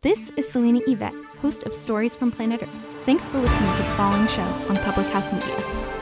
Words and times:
This 0.00 0.30
is 0.36 0.48
Selena 0.48 0.78
Yvette, 0.86 1.12
host 1.40 1.64
of 1.64 1.74
Stories 1.74 2.14
from 2.14 2.30
Planet 2.30 2.62
Earth. 2.62 2.70
Thanks 3.04 3.28
for 3.28 3.40
listening 3.40 3.72
to 3.72 3.82
the 3.82 3.96
following 3.96 4.28
show 4.28 4.42
on 4.42 4.76
Public 4.76 5.08
House 5.08 5.32
Media. 5.32 5.97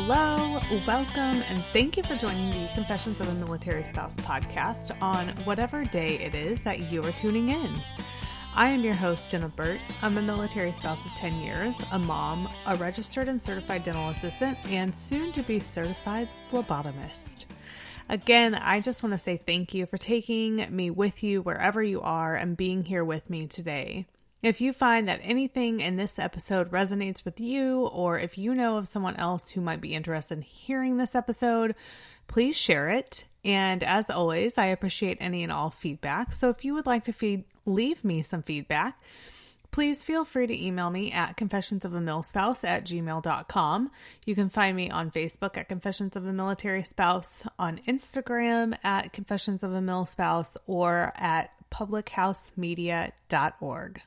Hello, 0.00 0.60
welcome, 0.86 1.42
and 1.50 1.64
thank 1.72 1.96
you 1.96 2.04
for 2.04 2.14
joining 2.14 2.50
the 2.50 2.68
Confessions 2.72 3.20
of 3.20 3.28
a 3.28 3.34
Military 3.34 3.82
Spouse 3.82 4.14
podcast 4.14 4.96
on 5.02 5.30
whatever 5.44 5.84
day 5.84 6.20
it 6.20 6.36
is 6.36 6.62
that 6.62 6.78
you 6.78 7.02
are 7.02 7.10
tuning 7.12 7.48
in. 7.48 7.68
I 8.54 8.70
am 8.70 8.84
your 8.84 8.94
host, 8.94 9.28
Jenna 9.28 9.48
Burt. 9.48 9.80
I'm 10.00 10.16
a 10.16 10.22
military 10.22 10.72
spouse 10.72 11.04
of 11.04 11.10
10 11.16 11.40
years, 11.40 11.76
a 11.90 11.98
mom, 11.98 12.48
a 12.66 12.76
registered 12.76 13.26
and 13.26 13.42
certified 13.42 13.82
dental 13.82 14.08
assistant, 14.10 14.56
and 14.68 14.96
soon 14.96 15.32
to 15.32 15.42
be 15.42 15.58
certified 15.58 16.28
phlebotomist. 16.48 17.46
Again, 18.08 18.54
I 18.54 18.78
just 18.78 19.02
want 19.02 19.14
to 19.14 19.18
say 19.18 19.36
thank 19.36 19.74
you 19.74 19.84
for 19.84 19.98
taking 19.98 20.64
me 20.70 20.90
with 20.90 21.24
you 21.24 21.42
wherever 21.42 21.82
you 21.82 22.00
are 22.02 22.36
and 22.36 22.56
being 22.56 22.84
here 22.84 23.04
with 23.04 23.28
me 23.28 23.48
today. 23.48 24.06
If 24.40 24.60
you 24.60 24.72
find 24.72 25.08
that 25.08 25.18
anything 25.24 25.80
in 25.80 25.96
this 25.96 26.16
episode 26.16 26.70
resonates 26.70 27.24
with 27.24 27.40
you, 27.40 27.88
or 27.88 28.20
if 28.20 28.38
you 28.38 28.54
know 28.54 28.76
of 28.76 28.86
someone 28.86 29.16
else 29.16 29.50
who 29.50 29.60
might 29.60 29.80
be 29.80 29.94
interested 29.94 30.38
in 30.38 30.42
hearing 30.42 30.96
this 30.96 31.16
episode, 31.16 31.74
please 32.28 32.56
share 32.56 32.88
it. 32.88 33.26
And 33.44 33.82
as 33.82 34.10
always, 34.10 34.56
I 34.56 34.66
appreciate 34.66 35.18
any 35.20 35.42
and 35.42 35.50
all 35.50 35.70
feedback. 35.70 36.32
So 36.32 36.50
if 36.50 36.64
you 36.64 36.74
would 36.74 36.86
like 36.86 37.02
to 37.04 37.12
feed, 37.12 37.42
leave 37.66 38.04
me 38.04 38.22
some 38.22 38.44
feedback, 38.44 39.02
please 39.72 40.04
feel 40.04 40.24
free 40.24 40.46
to 40.46 40.64
email 40.64 40.90
me 40.90 41.10
at 41.10 41.36
confessionsofamilspouse 41.36 42.62
at 42.62 42.84
gmail.com. 42.84 43.90
You 44.24 44.36
can 44.36 44.50
find 44.50 44.76
me 44.76 44.88
on 44.88 45.10
Facebook 45.10 45.56
at 45.56 45.68
Confessions 45.68 46.14
of 46.14 46.24
a 46.24 46.32
Military 46.32 46.84
Spouse, 46.84 47.42
on 47.58 47.80
Instagram 47.88 48.78
at 48.84 49.12
Confessions 49.12 49.64
of 49.64 49.72
a 49.72 49.80
Mil 49.80 50.06
Spouse, 50.06 50.56
or 50.68 51.12
at 51.16 51.50
publichousemedia.org. 51.72 54.00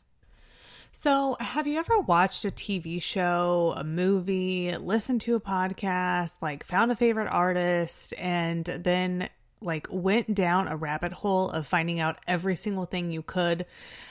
So, 0.93 1.37
have 1.39 1.67
you 1.67 1.79
ever 1.79 1.99
watched 1.99 2.43
a 2.43 2.51
TV 2.51 3.01
show, 3.01 3.73
a 3.77 3.83
movie, 3.83 4.75
listened 4.75 5.21
to 5.21 5.35
a 5.35 5.39
podcast, 5.39 6.33
like 6.41 6.65
found 6.65 6.91
a 6.91 6.95
favorite 6.95 7.29
artist, 7.29 8.13
and 8.17 8.65
then 8.65 9.29
like 9.61 9.87
went 9.89 10.35
down 10.35 10.67
a 10.67 10.75
rabbit 10.75 11.13
hole 11.13 11.49
of 11.49 11.65
finding 11.65 11.99
out 12.01 12.19
every 12.27 12.57
single 12.57 12.85
thing 12.85 13.09
you 13.09 13.21
could 13.21 13.65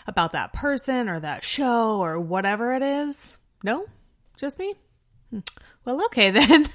about 0.07 0.33
that 0.33 0.55
person 0.55 1.09
or 1.09 1.21
that 1.21 1.45
show 1.45 1.99
or 2.01 2.19
whatever 2.19 2.73
it 2.73 2.83
is? 2.83 3.37
No? 3.63 3.85
Just 4.37 4.59
me? 4.59 4.75
Well, 5.85 6.05
okay 6.07 6.31
then. 6.31 6.67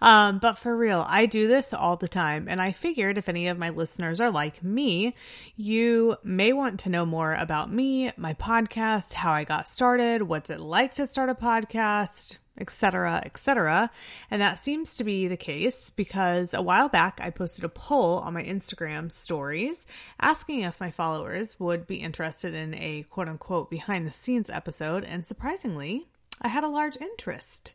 um, 0.00 0.38
but 0.38 0.58
for 0.58 0.76
real, 0.76 1.04
I 1.08 1.26
do 1.26 1.48
this 1.48 1.72
all 1.72 1.96
the 1.96 2.08
time. 2.08 2.46
And 2.48 2.60
I 2.60 2.72
figured 2.72 3.18
if 3.18 3.28
any 3.28 3.48
of 3.48 3.58
my 3.58 3.70
listeners 3.70 4.20
are 4.20 4.30
like 4.30 4.62
me, 4.62 5.14
you 5.56 6.16
may 6.22 6.52
want 6.52 6.80
to 6.80 6.90
know 6.90 7.04
more 7.04 7.34
about 7.34 7.72
me, 7.72 8.12
my 8.16 8.34
podcast, 8.34 9.14
how 9.14 9.32
I 9.32 9.44
got 9.44 9.66
started, 9.66 10.22
what's 10.22 10.50
it 10.50 10.60
like 10.60 10.94
to 10.94 11.06
start 11.06 11.30
a 11.30 11.34
podcast, 11.34 12.36
etc., 12.58 13.22
etc. 13.24 13.90
And 14.30 14.40
that 14.40 14.62
seems 14.62 14.94
to 14.94 15.04
be 15.04 15.26
the 15.26 15.36
case 15.36 15.90
because 15.90 16.54
a 16.54 16.62
while 16.62 16.88
back 16.88 17.18
I 17.22 17.30
posted 17.30 17.64
a 17.64 17.68
poll 17.68 18.18
on 18.18 18.34
my 18.34 18.44
Instagram 18.44 19.10
stories 19.10 19.78
asking 20.20 20.60
if 20.60 20.78
my 20.78 20.90
followers 20.90 21.58
would 21.58 21.86
be 21.86 21.96
interested 21.96 22.54
in 22.54 22.74
a 22.74 23.04
quote 23.10 23.28
unquote 23.28 23.70
behind 23.70 24.06
the 24.06 24.12
scenes 24.12 24.50
episode. 24.50 25.02
And 25.02 25.26
surprisingly, 25.26 26.06
I 26.42 26.48
had 26.48 26.64
a 26.64 26.68
large 26.68 26.96
interest. 27.00 27.72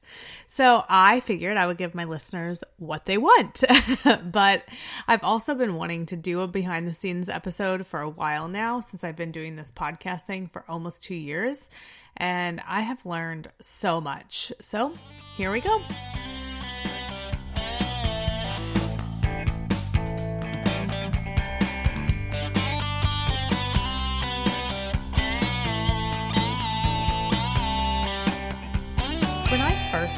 So 0.48 0.84
I 0.90 1.22
figured 1.22 1.58
I 1.58 1.66
would 1.66 1.78
give 1.78 1.96
my 1.96 2.04
listeners 2.04 2.64
what 2.78 3.06
they 3.06 3.18
want. 3.18 3.64
but 4.32 4.64
I've 5.08 5.24
also 5.24 5.56
been 5.56 5.76
wanting 5.76 6.06
to 6.08 6.18
do 6.18 6.42
a 6.42 6.48
behind 6.48 6.88
the 6.88 6.94
scenes 6.94 7.30
episode 7.30 7.88
for 7.88 8.02
a 8.02 8.10
while 8.10 8.48
now, 8.48 8.82
since 8.82 9.04
I've 9.04 9.16
been 9.16 9.32
doing 9.32 9.56
this 9.56 9.72
podcast 9.72 10.24
thing 10.24 10.48
for 10.48 10.66
almost 10.68 11.04
two 11.04 11.16
years. 11.16 11.70
And 12.18 12.62
I 12.68 12.82
have 12.82 13.06
learned 13.06 13.50
so 13.62 14.02
much. 14.02 14.52
So 14.62 14.94
here 15.38 15.52
we 15.52 15.62
go. 15.62 15.82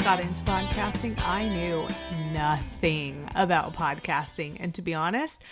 Got 0.09 0.21
into 0.21 0.41
podcasting, 0.41 1.13
I 1.23 1.47
knew 1.49 1.87
nothing 2.33 3.29
about 3.35 3.75
podcasting. 3.75 4.57
And 4.59 4.73
to 4.73 4.81
be 4.81 4.95
honest, 4.95 5.43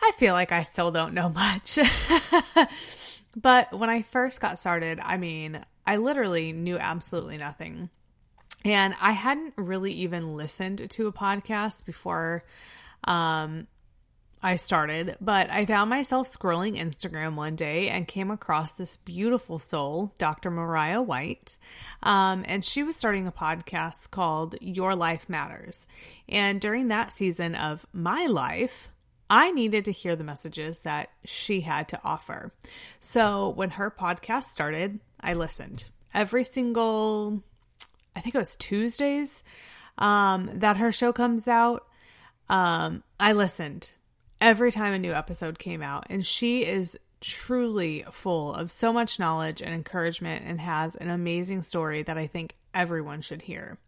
I 0.00 0.12
feel 0.16 0.32
like 0.32 0.52
I 0.52 0.62
still 0.62 0.92
don't 0.92 1.12
know 1.12 1.28
much. 1.34 1.76
but 3.34 3.76
when 3.76 3.90
I 3.90 4.02
first 4.02 4.40
got 4.40 4.60
started, 4.60 5.00
I 5.02 5.16
mean, 5.16 5.64
I 5.88 5.96
literally 5.96 6.52
knew 6.52 6.78
absolutely 6.78 7.36
nothing. 7.36 7.90
And 8.64 8.94
I 9.00 9.10
hadn't 9.10 9.54
really 9.56 9.90
even 9.90 10.36
listened 10.36 10.88
to 10.88 11.08
a 11.08 11.12
podcast 11.12 11.84
before 11.84 12.44
um, 13.02 13.66
I 14.42 14.56
started, 14.56 15.16
but 15.20 15.50
I 15.50 15.66
found 15.66 15.90
myself 15.90 16.32
scrolling 16.32 16.78
Instagram 16.78 17.34
one 17.34 17.56
day 17.56 17.90
and 17.90 18.08
came 18.08 18.30
across 18.30 18.72
this 18.72 18.96
beautiful 18.96 19.58
soul, 19.58 20.14
Dr. 20.16 20.50
Mariah 20.50 21.02
White. 21.02 21.58
Um, 22.02 22.44
and 22.48 22.64
she 22.64 22.82
was 22.82 22.96
starting 22.96 23.26
a 23.26 23.32
podcast 23.32 24.10
called 24.10 24.54
Your 24.62 24.94
Life 24.94 25.28
Matters. 25.28 25.86
And 26.26 26.58
during 26.58 26.88
that 26.88 27.12
season 27.12 27.54
of 27.54 27.84
my 27.92 28.26
life, 28.26 28.88
I 29.28 29.50
needed 29.50 29.84
to 29.84 29.92
hear 29.92 30.16
the 30.16 30.24
messages 30.24 30.80
that 30.80 31.10
she 31.24 31.60
had 31.60 31.86
to 31.88 32.00
offer. 32.02 32.52
So 32.98 33.50
when 33.50 33.70
her 33.70 33.90
podcast 33.90 34.44
started, 34.44 35.00
I 35.20 35.34
listened 35.34 35.90
every 36.14 36.44
single, 36.44 37.42
I 38.16 38.20
think 38.20 38.34
it 38.34 38.38
was 38.38 38.56
Tuesdays 38.56 39.42
um, 39.98 40.50
that 40.54 40.78
her 40.78 40.92
show 40.92 41.12
comes 41.12 41.46
out. 41.46 41.86
Um, 42.48 43.04
I 43.20 43.34
listened 43.34 43.92
every 44.40 44.72
time 44.72 44.92
a 44.92 44.98
new 44.98 45.12
episode 45.12 45.58
came 45.58 45.82
out. 45.82 46.06
And 46.10 46.26
she 46.26 46.64
is 46.64 46.98
truly 47.20 48.04
full 48.10 48.54
of 48.54 48.72
so 48.72 48.92
much 48.92 49.18
knowledge 49.18 49.60
and 49.60 49.74
encouragement 49.74 50.44
and 50.46 50.60
has 50.60 50.94
an 50.96 51.10
amazing 51.10 51.62
story 51.62 52.02
that 52.02 52.16
I 52.16 52.26
think 52.26 52.54
everyone 52.74 53.20
should 53.20 53.42
hear. 53.42 53.78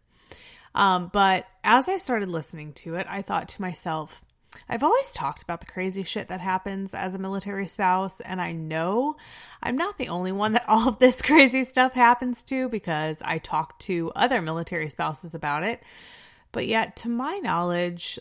Um, 0.75 1.09
but 1.11 1.47
as 1.63 1.87
I 1.87 1.97
started 1.97 2.29
listening 2.29 2.73
to 2.73 2.95
it, 2.95 3.07
I 3.09 3.21
thought 3.21 3.49
to 3.49 3.61
myself, 3.61 4.23
I've 4.69 4.83
always 4.83 5.11
talked 5.11 5.41
about 5.41 5.61
the 5.61 5.67
crazy 5.67 6.03
shit 6.03 6.27
that 6.27 6.39
happens 6.39 6.93
as 6.93 7.15
a 7.15 7.19
military 7.19 7.67
spouse, 7.67 8.19
and 8.21 8.39
I 8.39 8.51
know 8.51 9.15
I'm 9.61 9.77
not 9.77 9.97
the 9.97 10.09
only 10.09 10.31
one 10.31 10.53
that 10.53 10.65
all 10.67 10.87
of 10.87 10.99
this 10.99 11.21
crazy 11.21 11.63
stuff 11.63 11.93
happens 11.93 12.43
to 12.45 12.69
because 12.69 13.17
I 13.23 13.39
talk 13.39 13.79
to 13.79 14.11
other 14.15 14.41
military 14.41 14.89
spouses 14.89 15.33
about 15.33 15.63
it. 15.63 15.81
But 16.51 16.67
yet, 16.67 16.95
to 16.97 17.09
my 17.09 17.39
knowledge, 17.39 18.19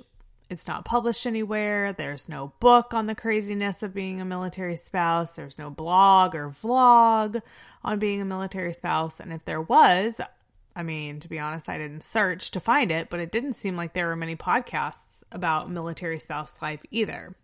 it's 0.52 0.68
not 0.68 0.84
published 0.84 1.26
anywhere. 1.26 1.92
There's 1.92 2.28
no 2.28 2.52
book 2.60 2.92
on 2.92 3.06
the 3.06 3.14
craziness 3.14 3.82
of 3.82 3.94
being 3.94 4.20
a 4.20 4.24
military 4.24 4.76
spouse. 4.76 5.34
There's 5.34 5.58
no 5.58 5.70
blog 5.70 6.34
or 6.34 6.50
vlog 6.50 7.40
on 7.82 7.98
being 7.98 8.20
a 8.20 8.26
military 8.26 8.74
spouse. 8.74 9.18
And 9.18 9.32
if 9.32 9.44
there 9.46 9.62
was, 9.62 10.20
I 10.76 10.82
mean, 10.82 11.20
to 11.20 11.28
be 11.28 11.38
honest, 11.38 11.68
I 11.68 11.78
didn't 11.78 12.04
search 12.04 12.50
to 12.50 12.60
find 12.60 12.92
it, 12.92 13.08
but 13.08 13.18
it 13.18 13.32
didn't 13.32 13.54
seem 13.54 13.76
like 13.76 13.94
there 13.94 14.08
were 14.08 14.16
many 14.16 14.36
podcasts 14.36 15.22
about 15.32 15.70
military 15.70 16.18
spouse 16.18 16.54
life 16.60 16.80
either. 16.90 17.34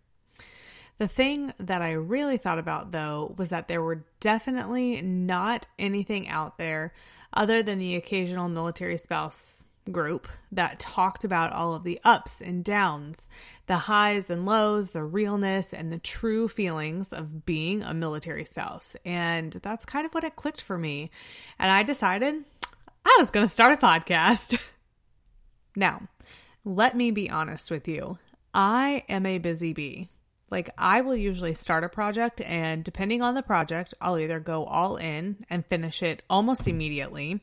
The 0.99 1.07
thing 1.07 1.53
that 1.59 1.81
I 1.81 1.91
really 1.91 2.37
thought 2.37 2.59
about 2.59 2.91
though 2.91 3.33
was 3.37 3.49
that 3.49 3.67
there 3.67 3.81
were 3.81 4.03
definitely 4.19 5.01
not 5.01 5.65
anything 5.79 6.27
out 6.27 6.57
there 6.57 6.93
other 7.33 7.63
than 7.63 7.79
the 7.79 7.95
occasional 7.95 8.49
military 8.49 8.97
spouse 8.97 9.58
group 9.91 10.27
that 10.51 10.79
talked 10.79 11.23
about 11.23 11.53
all 11.53 11.73
of 11.73 11.83
the 11.83 11.99
ups 12.03 12.33
and 12.41 12.63
downs, 12.63 13.27
the 13.67 13.77
highs 13.77 14.29
and 14.29 14.45
lows, 14.45 14.91
the 14.91 15.03
realness, 15.03 15.73
and 15.73 15.91
the 15.91 15.99
true 15.99 16.47
feelings 16.47 17.13
of 17.13 17.45
being 17.45 17.83
a 17.83 17.93
military 17.93 18.45
spouse. 18.45 18.95
And 19.05 19.51
that's 19.51 19.85
kind 19.85 20.05
of 20.05 20.13
what 20.13 20.23
it 20.23 20.35
clicked 20.35 20.61
for 20.61 20.77
me. 20.77 21.11
And 21.57 21.71
I 21.71 21.83
decided 21.83 22.35
I 23.05 23.17
was 23.19 23.31
going 23.31 23.45
to 23.45 23.53
start 23.53 23.73
a 23.73 23.85
podcast. 23.85 24.59
now, 25.75 26.01
let 26.63 26.95
me 26.95 27.11
be 27.11 27.29
honest 27.29 27.71
with 27.71 27.87
you. 27.87 28.17
I 28.53 29.03
am 29.09 29.25
a 29.25 29.37
busy 29.37 29.73
bee. 29.73 30.09
Like, 30.51 30.71
I 30.77 31.01
will 31.01 31.15
usually 31.15 31.53
start 31.53 31.83
a 31.83 31.89
project, 31.89 32.41
and 32.41 32.83
depending 32.83 33.21
on 33.21 33.35
the 33.35 33.43
project, 33.43 33.93
I'll 34.01 34.17
either 34.17 34.39
go 34.39 34.65
all 34.65 34.97
in 34.97 35.45
and 35.49 35.65
finish 35.65 36.01
it 36.01 36.23
almost 36.29 36.67
immediately 36.67 37.41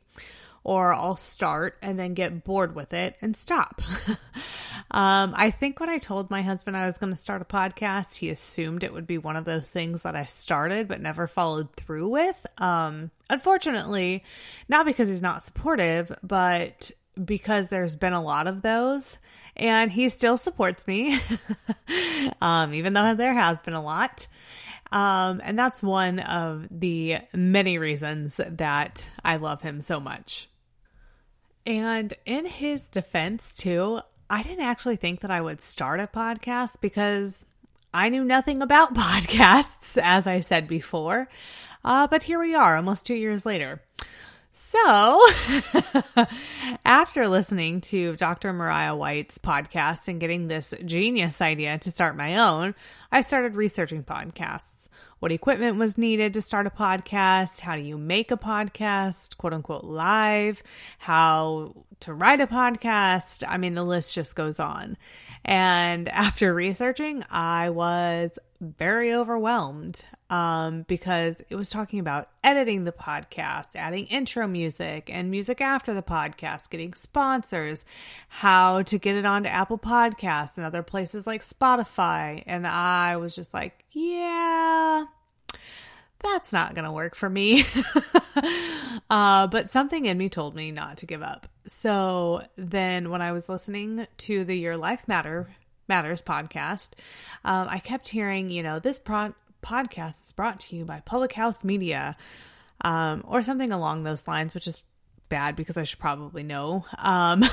or 0.66 0.92
I'll 0.92 1.16
start 1.16 1.78
and 1.80 1.96
then 1.96 2.14
get 2.14 2.42
bored 2.42 2.74
with 2.74 2.92
it 2.92 3.14
and 3.22 3.36
stop. 3.36 3.80
um, 4.90 5.32
I 5.36 5.52
think 5.52 5.78
when 5.78 5.88
I 5.88 5.98
told 5.98 6.28
my 6.28 6.42
husband 6.42 6.76
I 6.76 6.86
was 6.86 6.98
going 6.98 7.12
to 7.12 7.16
start 7.16 7.40
a 7.40 7.44
podcast, 7.44 8.16
he 8.16 8.30
assumed 8.30 8.82
it 8.82 8.92
would 8.92 9.06
be 9.06 9.16
one 9.16 9.36
of 9.36 9.44
those 9.44 9.68
things 9.68 10.02
that 10.02 10.16
I 10.16 10.24
started 10.24 10.88
but 10.88 11.00
never 11.00 11.28
followed 11.28 11.72
through 11.76 12.08
with. 12.08 12.44
Um, 12.58 13.12
unfortunately, 13.30 14.24
not 14.68 14.86
because 14.86 15.08
he's 15.08 15.22
not 15.22 15.44
supportive, 15.44 16.10
but 16.24 16.90
because 17.24 17.68
there's 17.68 17.94
been 17.94 18.12
a 18.12 18.20
lot 18.20 18.48
of 18.48 18.62
those 18.62 19.18
and 19.54 19.88
he 19.88 20.08
still 20.08 20.36
supports 20.36 20.88
me, 20.88 21.16
um, 22.42 22.74
even 22.74 22.92
though 22.92 23.14
there 23.14 23.34
has 23.34 23.62
been 23.62 23.74
a 23.74 23.82
lot. 23.82 24.26
Um, 24.90 25.40
and 25.44 25.56
that's 25.56 25.80
one 25.80 26.18
of 26.18 26.66
the 26.72 27.18
many 27.32 27.78
reasons 27.78 28.40
that 28.44 29.08
I 29.24 29.36
love 29.36 29.62
him 29.62 29.80
so 29.80 30.00
much. 30.00 30.48
And 31.66 32.14
in 32.24 32.46
his 32.46 32.82
defense, 32.82 33.56
too, 33.56 34.00
I 34.30 34.42
didn't 34.42 34.64
actually 34.64 34.96
think 34.96 35.20
that 35.20 35.30
I 35.30 35.40
would 35.40 35.60
start 35.60 35.98
a 36.00 36.06
podcast 36.06 36.80
because 36.80 37.44
I 37.92 38.08
knew 38.08 38.24
nothing 38.24 38.62
about 38.62 38.94
podcasts, 38.94 40.00
as 40.00 40.26
I 40.26 40.40
said 40.40 40.68
before. 40.68 41.28
Uh, 41.84 42.06
but 42.06 42.22
here 42.22 42.38
we 42.38 42.54
are, 42.54 42.76
almost 42.76 43.06
two 43.06 43.14
years 43.14 43.44
later. 43.44 43.82
So, 44.52 45.20
after 46.84 47.28
listening 47.28 47.82
to 47.82 48.16
Dr. 48.16 48.52
Mariah 48.54 48.96
White's 48.96 49.36
podcast 49.36 50.08
and 50.08 50.18
getting 50.18 50.48
this 50.48 50.72
genius 50.84 51.42
idea 51.42 51.78
to 51.78 51.90
start 51.90 52.16
my 52.16 52.38
own, 52.38 52.74
I 53.12 53.20
started 53.20 53.54
researching 53.54 54.02
podcasts. 54.02 54.75
What 55.18 55.32
equipment 55.32 55.78
was 55.78 55.96
needed 55.96 56.34
to 56.34 56.42
start 56.42 56.66
a 56.66 56.70
podcast? 56.70 57.60
How 57.60 57.74
do 57.74 57.80
you 57.80 57.96
make 57.96 58.30
a 58.30 58.36
podcast, 58.36 59.38
quote 59.38 59.54
unquote, 59.54 59.84
live? 59.84 60.62
How 60.98 61.74
to 62.00 62.12
write 62.12 62.42
a 62.42 62.46
podcast? 62.46 63.42
I 63.48 63.56
mean, 63.56 63.74
the 63.74 63.82
list 63.82 64.14
just 64.14 64.36
goes 64.36 64.60
on. 64.60 64.98
And 65.42 66.08
after 66.10 66.52
researching, 66.52 67.24
I 67.30 67.70
was 67.70 68.38
very 68.60 69.12
overwhelmed 69.12 70.04
um, 70.30 70.82
because 70.88 71.36
it 71.48 71.54
was 71.56 71.70
talking 71.70 71.98
about 71.98 72.28
editing 72.42 72.84
the 72.84 72.92
podcast, 72.92 73.68
adding 73.74 74.06
intro 74.06 74.46
music 74.46 75.10
and 75.12 75.30
music 75.30 75.60
after 75.60 75.94
the 75.94 76.02
podcast, 76.02 76.70
getting 76.70 76.94
sponsors, 76.94 77.84
how 78.28 78.82
to 78.82 78.98
get 78.98 79.16
it 79.16 79.24
onto 79.24 79.48
Apple 79.48 79.78
Podcasts 79.78 80.56
and 80.56 80.66
other 80.66 80.82
places 80.82 81.26
like 81.26 81.42
Spotify. 81.42 82.42
And 82.46 82.66
I 82.66 83.16
was 83.16 83.34
just 83.34 83.52
like, 83.54 83.84
yeah, 83.92 85.06
that's 86.20 86.52
not 86.52 86.74
going 86.74 86.84
to 86.84 86.92
work 86.92 87.14
for 87.14 87.30
me. 87.30 87.64
uh, 89.10 89.46
but 89.46 89.70
something 89.70 90.06
in 90.06 90.18
me 90.18 90.28
told 90.28 90.54
me 90.54 90.70
not 90.70 90.98
to 90.98 91.06
give 91.06 91.22
up. 91.22 91.46
So 91.66 92.42
then 92.56 93.10
when 93.10 93.22
I 93.22 93.32
was 93.32 93.48
listening 93.48 94.06
to 94.18 94.44
the 94.44 94.56
Your 94.56 94.76
Life 94.76 95.06
Matter 95.08 95.48
Matters 95.88 96.20
podcast, 96.20 96.92
um, 97.44 97.68
I 97.70 97.78
kept 97.78 98.08
hearing, 98.08 98.50
you 98.50 98.62
know, 98.62 98.78
this 98.78 98.98
pro- 98.98 99.34
podcast 99.62 100.26
is 100.26 100.32
brought 100.32 100.60
to 100.60 100.76
you 100.76 100.84
by 100.84 101.00
Public 101.00 101.32
House 101.32 101.64
Media 101.64 102.16
um, 102.82 103.24
or 103.26 103.42
something 103.42 103.72
along 103.72 104.02
those 104.02 104.26
lines, 104.26 104.54
which 104.54 104.66
is 104.66 104.82
bad 105.28 105.56
because 105.56 105.76
I 105.76 105.84
should 105.84 105.98
probably 105.98 106.42
know. 106.42 106.84
Um, 106.98 107.44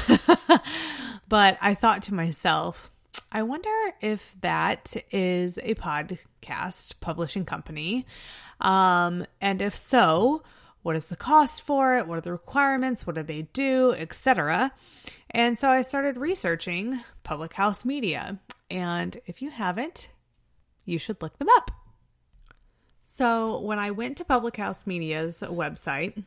but 1.27 1.57
I 1.61 1.73
thought 1.73 2.03
to 2.03 2.13
myself, 2.13 2.91
I 3.31 3.43
wonder 3.43 3.69
if 4.01 4.35
that 4.41 4.95
is 5.11 5.57
a 5.59 5.75
podcast 5.75 6.93
publishing 6.99 7.45
company. 7.45 8.05
Um, 8.61 9.25
and 9.41 9.61
if 9.61 9.75
so, 9.75 10.43
what 10.83 10.95
is 10.95 11.07
the 11.07 11.15
cost 11.15 11.61
for 11.61 11.97
it? 11.97 12.07
What 12.07 12.17
are 12.17 12.21
the 12.21 12.31
requirements? 12.31 13.07
What 13.07 13.15
do 13.15 13.23
they 13.23 13.43
do, 13.53 13.91
etc. 13.93 14.71
And 15.33 15.57
so 15.57 15.69
I 15.69 15.81
started 15.81 16.17
researching 16.17 17.01
Public 17.23 17.53
House 17.53 17.83
Media. 17.83 18.39
And 18.69 19.17
if 19.25 19.41
you 19.41 19.49
haven't, 19.49 20.09
you 20.85 20.99
should 20.99 21.21
look 21.21 21.37
them 21.39 21.47
up. 21.49 21.71
So 23.05 23.59
when 23.59 23.79
I 23.79 23.91
went 23.91 24.17
to 24.17 24.25
Public 24.25 24.57
House 24.57 24.85
Media's 24.85 25.39
website, 25.39 26.23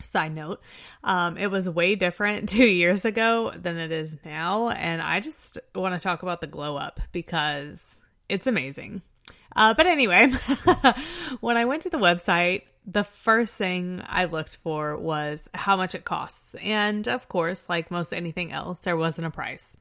side 0.00 0.34
note, 0.34 0.60
um, 1.04 1.36
it 1.36 1.50
was 1.50 1.68
way 1.68 1.96
different 1.96 2.48
two 2.48 2.66
years 2.66 3.04
ago 3.04 3.52
than 3.54 3.76
it 3.76 3.92
is 3.92 4.16
now. 4.24 4.68
And 4.68 5.02
I 5.02 5.20
just 5.20 5.58
want 5.74 5.94
to 5.94 6.00
talk 6.00 6.22
about 6.22 6.40
the 6.40 6.46
glow 6.46 6.76
up 6.76 7.00
because 7.12 7.80
it's 8.28 8.46
amazing. 8.46 9.02
Uh, 9.54 9.74
but 9.74 9.86
anyway, 9.86 10.28
when 11.40 11.56
I 11.56 11.64
went 11.64 11.82
to 11.82 11.90
the 11.90 11.98
website, 11.98 12.62
the 12.86 13.04
first 13.04 13.54
thing 13.54 14.02
I 14.06 14.24
looked 14.24 14.56
for 14.56 14.96
was 14.96 15.42
how 15.54 15.76
much 15.76 15.94
it 15.94 16.04
costs. 16.04 16.54
And 16.54 17.06
of 17.08 17.28
course, 17.28 17.68
like 17.68 17.90
most 17.90 18.12
anything 18.12 18.52
else, 18.52 18.78
there 18.80 18.96
wasn't 18.96 19.26
a 19.26 19.30
price. 19.30 19.76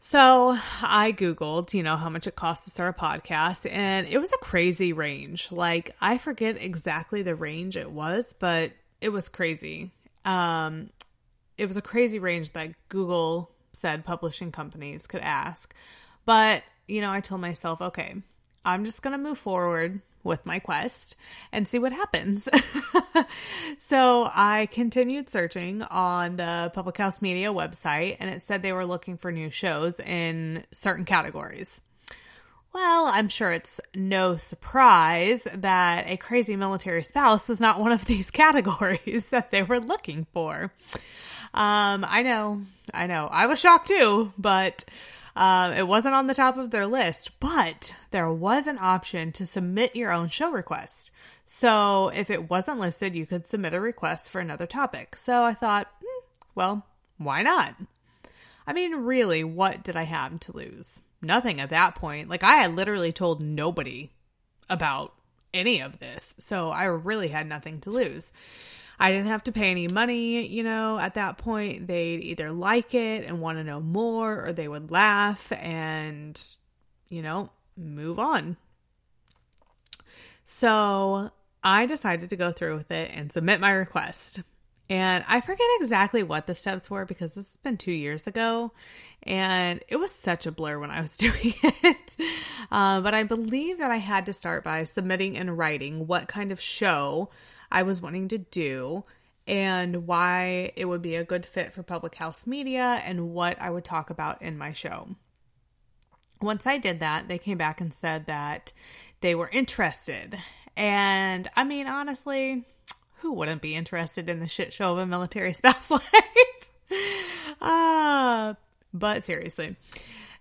So 0.00 0.54
I 0.82 1.12
Googled, 1.12 1.72
you 1.72 1.82
know, 1.82 1.96
how 1.96 2.10
much 2.10 2.26
it 2.26 2.36
costs 2.36 2.64
to 2.64 2.70
start 2.70 2.94
a 2.94 3.00
podcast, 3.00 3.70
and 3.70 4.06
it 4.06 4.18
was 4.18 4.34
a 4.34 4.38
crazy 4.38 4.92
range. 4.92 5.50
Like, 5.50 5.96
I 5.98 6.18
forget 6.18 6.58
exactly 6.60 7.22
the 7.22 7.34
range 7.34 7.74
it 7.78 7.90
was, 7.90 8.34
but 8.38 8.72
it 9.00 9.08
was 9.08 9.30
crazy. 9.30 9.92
Um, 10.26 10.90
it 11.56 11.64
was 11.64 11.78
a 11.78 11.82
crazy 11.82 12.18
range 12.18 12.52
that 12.52 12.72
Google 12.90 13.50
said 13.72 14.04
publishing 14.04 14.52
companies 14.52 15.06
could 15.06 15.22
ask. 15.22 15.74
But, 16.26 16.64
you 16.86 17.00
know, 17.00 17.10
I 17.10 17.20
told 17.20 17.40
myself, 17.40 17.80
okay, 17.80 18.14
I'm 18.62 18.84
just 18.84 19.00
going 19.00 19.16
to 19.16 19.22
move 19.22 19.38
forward 19.38 20.02
with 20.24 20.44
my 20.44 20.58
quest 20.58 21.14
and 21.52 21.68
see 21.68 21.78
what 21.78 21.92
happens. 21.92 22.48
so 23.78 24.30
I 24.34 24.66
continued 24.72 25.30
searching 25.30 25.82
on 25.82 26.36
the 26.36 26.72
Public 26.74 26.96
House 26.96 27.22
Media 27.22 27.52
website 27.52 28.16
and 28.18 28.30
it 28.30 28.42
said 28.42 28.62
they 28.62 28.72
were 28.72 28.86
looking 28.86 29.16
for 29.16 29.30
new 29.30 29.50
shows 29.50 30.00
in 30.00 30.64
certain 30.72 31.04
categories. 31.04 31.80
Well, 32.72 33.06
I'm 33.06 33.28
sure 33.28 33.52
it's 33.52 33.80
no 33.94 34.36
surprise 34.36 35.46
that 35.54 36.08
a 36.08 36.16
crazy 36.16 36.56
military 36.56 37.04
spouse 37.04 37.48
was 37.48 37.60
not 37.60 37.78
one 37.78 37.92
of 37.92 38.04
these 38.06 38.32
categories 38.32 39.26
that 39.26 39.52
they 39.52 39.62
were 39.62 39.78
looking 39.78 40.26
for. 40.32 40.72
Um, 41.54 42.04
I 42.08 42.22
know, 42.22 42.62
I 42.92 43.06
know. 43.06 43.28
I 43.30 43.46
was 43.46 43.60
shocked 43.60 43.86
too, 43.86 44.32
but 44.36 44.84
um, 45.36 45.72
it 45.72 45.88
wasn't 45.88 46.14
on 46.14 46.26
the 46.26 46.34
top 46.34 46.56
of 46.56 46.70
their 46.70 46.86
list, 46.86 47.40
but 47.40 47.94
there 48.12 48.32
was 48.32 48.66
an 48.66 48.78
option 48.80 49.32
to 49.32 49.46
submit 49.46 49.96
your 49.96 50.12
own 50.12 50.28
show 50.28 50.50
request. 50.50 51.10
So 51.44 52.08
if 52.08 52.30
it 52.30 52.48
wasn't 52.48 52.78
listed, 52.78 53.14
you 53.14 53.26
could 53.26 53.46
submit 53.46 53.74
a 53.74 53.80
request 53.80 54.28
for 54.28 54.40
another 54.40 54.66
topic. 54.66 55.16
So 55.16 55.42
I 55.42 55.54
thought, 55.54 55.88
hmm, 56.00 56.24
well, 56.54 56.86
why 57.18 57.42
not? 57.42 57.74
I 58.66 58.72
mean, 58.72 58.94
really, 58.94 59.44
what 59.44 59.82
did 59.82 59.96
I 59.96 60.04
have 60.04 60.40
to 60.40 60.56
lose? 60.56 61.02
Nothing 61.20 61.60
at 61.60 61.70
that 61.70 61.94
point. 61.96 62.28
Like, 62.28 62.42
I 62.42 62.56
had 62.56 62.76
literally 62.76 63.12
told 63.12 63.42
nobody 63.42 64.10
about 64.70 65.14
any 65.52 65.80
of 65.80 65.98
this. 65.98 66.34
So 66.38 66.70
I 66.70 66.84
really 66.84 67.28
had 67.28 67.46
nothing 67.46 67.80
to 67.80 67.90
lose. 67.90 68.32
I 68.98 69.10
didn't 69.10 69.26
have 69.26 69.44
to 69.44 69.52
pay 69.52 69.70
any 69.70 69.88
money, 69.88 70.46
you 70.46 70.62
know, 70.62 70.98
at 70.98 71.14
that 71.14 71.38
point. 71.38 71.86
They'd 71.86 72.20
either 72.20 72.52
like 72.52 72.94
it 72.94 73.24
and 73.24 73.40
want 73.40 73.58
to 73.58 73.64
know 73.64 73.80
more, 73.80 74.46
or 74.46 74.52
they 74.52 74.68
would 74.68 74.90
laugh 74.90 75.50
and, 75.52 76.40
you 77.08 77.22
know, 77.22 77.50
move 77.76 78.18
on. 78.18 78.56
So 80.44 81.30
I 81.62 81.86
decided 81.86 82.30
to 82.30 82.36
go 82.36 82.52
through 82.52 82.76
with 82.76 82.90
it 82.90 83.10
and 83.12 83.32
submit 83.32 83.60
my 83.60 83.70
request. 83.70 84.42
And 84.90 85.24
I 85.26 85.40
forget 85.40 85.66
exactly 85.80 86.22
what 86.22 86.46
the 86.46 86.54
steps 86.54 86.90
were 86.90 87.06
because 87.06 87.34
this 87.34 87.46
has 87.46 87.56
been 87.56 87.78
two 87.78 87.92
years 87.92 88.26
ago 88.26 88.72
and 89.22 89.82
it 89.88 89.96
was 89.96 90.12
such 90.12 90.46
a 90.46 90.52
blur 90.52 90.78
when 90.78 90.90
I 90.90 91.00
was 91.00 91.16
doing 91.16 91.54
it. 91.62 92.16
Uh, 92.70 93.00
but 93.00 93.14
I 93.14 93.22
believe 93.22 93.78
that 93.78 93.90
I 93.90 93.96
had 93.96 94.26
to 94.26 94.34
start 94.34 94.62
by 94.62 94.84
submitting 94.84 95.38
and 95.38 95.56
writing 95.56 96.06
what 96.06 96.28
kind 96.28 96.52
of 96.52 96.60
show 96.60 97.30
I 97.74 97.82
was 97.82 98.00
wanting 98.00 98.28
to 98.28 98.38
do 98.38 99.04
and 99.48 100.06
why 100.06 100.72
it 100.76 100.84
would 100.84 101.02
be 101.02 101.16
a 101.16 101.24
good 101.24 101.44
fit 101.44 101.72
for 101.72 101.82
public 101.82 102.14
house 102.14 102.46
media 102.46 103.02
and 103.04 103.34
what 103.34 103.60
I 103.60 103.68
would 103.68 103.84
talk 103.84 104.10
about 104.10 104.40
in 104.40 104.56
my 104.56 104.72
show. 104.72 105.08
Once 106.40 106.68
I 106.68 106.78
did 106.78 107.00
that, 107.00 107.26
they 107.26 107.36
came 107.36 107.58
back 107.58 107.80
and 107.80 107.92
said 107.92 108.26
that 108.26 108.72
they 109.22 109.34
were 109.34 109.48
interested. 109.48 110.38
And 110.76 111.50
I 111.56 111.64
mean, 111.64 111.88
honestly, 111.88 112.64
who 113.18 113.32
wouldn't 113.32 113.60
be 113.60 113.74
interested 113.74 114.30
in 114.30 114.38
the 114.38 114.48
shit 114.48 114.72
show 114.72 114.92
of 114.92 114.98
a 114.98 115.06
military 115.06 115.52
spouse 115.52 115.90
life? 115.90 116.02
uh, 117.60 118.54
but 118.92 119.26
seriously, 119.26 119.76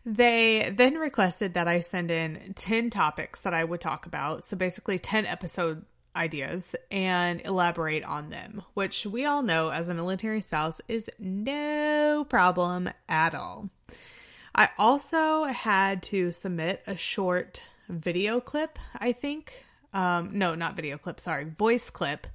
they 0.05 0.71
then 0.75 0.95
requested 0.95 1.55
that 1.55 1.67
I 1.67 1.79
send 1.79 2.11
in 2.11 2.53
10 2.55 2.91
topics 2.91 3.39
that 3.39 3.55
I 3.55 3.63
would 3.63 3.81
talk 3.81 4.05
about. 4.05 4.45
So 4.45 4.55
basically, 4.55 4.99
10 4.99 5.25
episode 5.25 5.85
ideas 6.15 6.75
and 6.91 7.41
elaborate 7.41 8.03
on 8.03 8.29
them, 8.29 8.61
which 8.73 9.05
we 9.05 9.25
all 9.25 9.41
know 9.41 9.69
as 9.69 9.89
a 9.89 9.93
military 9.93 10.41
spouse 10.41 10.81
is 10.87 11.09
no 11.19 12.25
problem 12.29 12.89
at 13.09 13.33
all. 13.33 13.69
I 14.55 14.69
also 14.77 15.45
had 15.45 16.03
to 16.03 16.31
submit 16.31 16.83
a 16.85 16.95
short 16.95 17.67
video 17.89 18.39
clip, 18.39 18.77
I 18.97 19.11
think. 19.11 19.65
Um, 19.93 20.31
no, 20.33 20.55
not 20.55 20.75
video 20.75 20.97
clip, 20.97 21.19
sorry, 21.19 21.45
voice 21.45 21.89
clip 21.89 22.27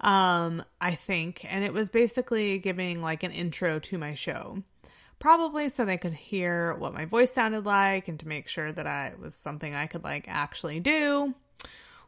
um, 0.00 0.64
I 0.80 0.94
think. 0.94 1.44
And 1.48 1.64
it 1.64 1.72
was 1.72 1.88
basically 1.88 2.58
giving 2.58 3.02
like 3.02 3.22
an 3.22 3.32
intro 3.32 3.78
to 3.80 3.98
my 3.98 4.14
show. 4.14 4.62
Probably 5.18 5.68
so 5.68 5.84
they 5.84 5.98
could 5.98 6.14
hear 6.14 6.74
what 6.74 6.94
my 6.94 7.04
voice 7.04 7.32
sounded 7.32 7.66
like 7.66 8.08
and 8.08 8.18
to 8.20 8.28
make 8.28 8.48
sure 8.48 8.72
that 8.72 8.86
I 8.86 9.12
was 9.20 9.34
something 9.34 9.74
I 9.74 9.86
could 9.86 10.02
like 10.02 10.24
actually 10.28 10.80
do, 10.80 11.34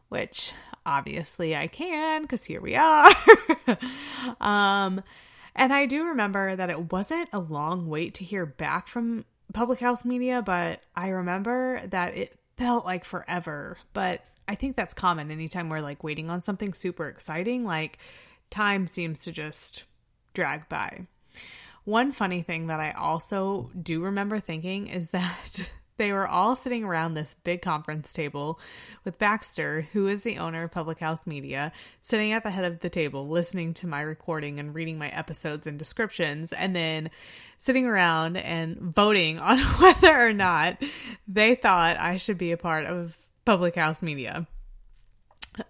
which 0.09 0.53
obviously 0.85 1.55
I 1.55 1.67
can 1.67 2.23
because 2.23 2.45
here 2.45 2.61
we 2.61 2.75
are. 2.75 3.09
um, 4.41 5.03
and 5.55 5.71
I 5.73 5.85
do 5.85 6.05
remember 6.05 6.55
that 6.55 6.69
it 6.69 6.91
wasn't 6.91 7.29
a 7.31 7.39
long 7.39 7.87
wait 7.87 8.15
to 8.15 8.23
hear 8.23 8.45
back 8.45 8.87
from 8.87 9.25
Public 9.53 9.79
House 9.79 10.03
Media, 10.03 10.41
but 10.41 10.81
I 10.95 11.09
remember 11.09 11.81
that 11.87 12.15
it 12.17 12.35
felt 12.57 12.85
like 12.85 13.05
forever. 13.05 13.77
But 13.93 14.25
I 14.47 14.55
think 14.55 14.75
that's 14.75 14.93
common 14.93 15.31
anytime 15.31 15.69
we're 15.69 15.81
like 15.81 16.03
waiting 16.03 16.29
on 16.29 16.41
something 16.41 16.73
super 16.73 17.07
exciting, 17.07 17.65
like 17.65 17.97
time 18.49 18.87
seems 18.87 19.19
to 19.19 19.31
just 19.31 19.83
drag 20.33 20.67
by. 20.69 21.07
One 21.85 22.11
funny 22.11 22.41
thing 22.41 22.67
that 22.67 22.79
I 22.79 22.91
also 22.91 23.69
do 23.79 24.01
remember 24.01 24.39
thinking 24.39 24.87
is 24.87 25.09
that 25.11 25.69
they 25.97 26.11
were 26.11 26.27
all 26.27 26.55
sitting 26.55 26.83
around 26.83 27.13
this 27.13 27.35
big 27.43 27.61
conference 27.61 28.11
table 28.11 28.59
with 29.03 29.19
Baxter, 29.19 29.87
who 29.93 30.07
is 30.07 30.21
the 30.21 30.37
owner 30.37 30.63
of 30.63 30.71
Public 30.71 30.99
House 30.99 31.25
Media, 31.25 31.71
sitting 32.01 32.31
at 32.31 32.43
the 32.43 32.51
head 32.51 32.65
of 32.65 32.79
the 32.79 32.89
table 32.89 33.27
listening 33.27 33.73
to 33.75 33.87
my 33.87 34.01
recording 34.01 34.59
and 34.59 34.73
reading 34.73 34.97
my 34.97 35.09
episodes 35.09 35.67
and 35.67 35.77
descriptions, 35.77 36.51
and 36.51 36.75
then 36.75 37.09
sitting 37.59 37.85
around 37.85 38.37
and 38.37 38.77
voting 38.77 39.39
on 39.39 39.59
whether 39.79 40.27
or 40.27 40.33
not 40.33 40.81
they 41.27 41.55
thought 41.55 41.97
I 41.97 42.17
should 42.17 42.37
be 42.37 42.51
a 42.51 42.57
part 42.57 42.85
of 42.85 43.17
Public 43.45 43.75
House 43.75 44.01
Media. 44.01 44.47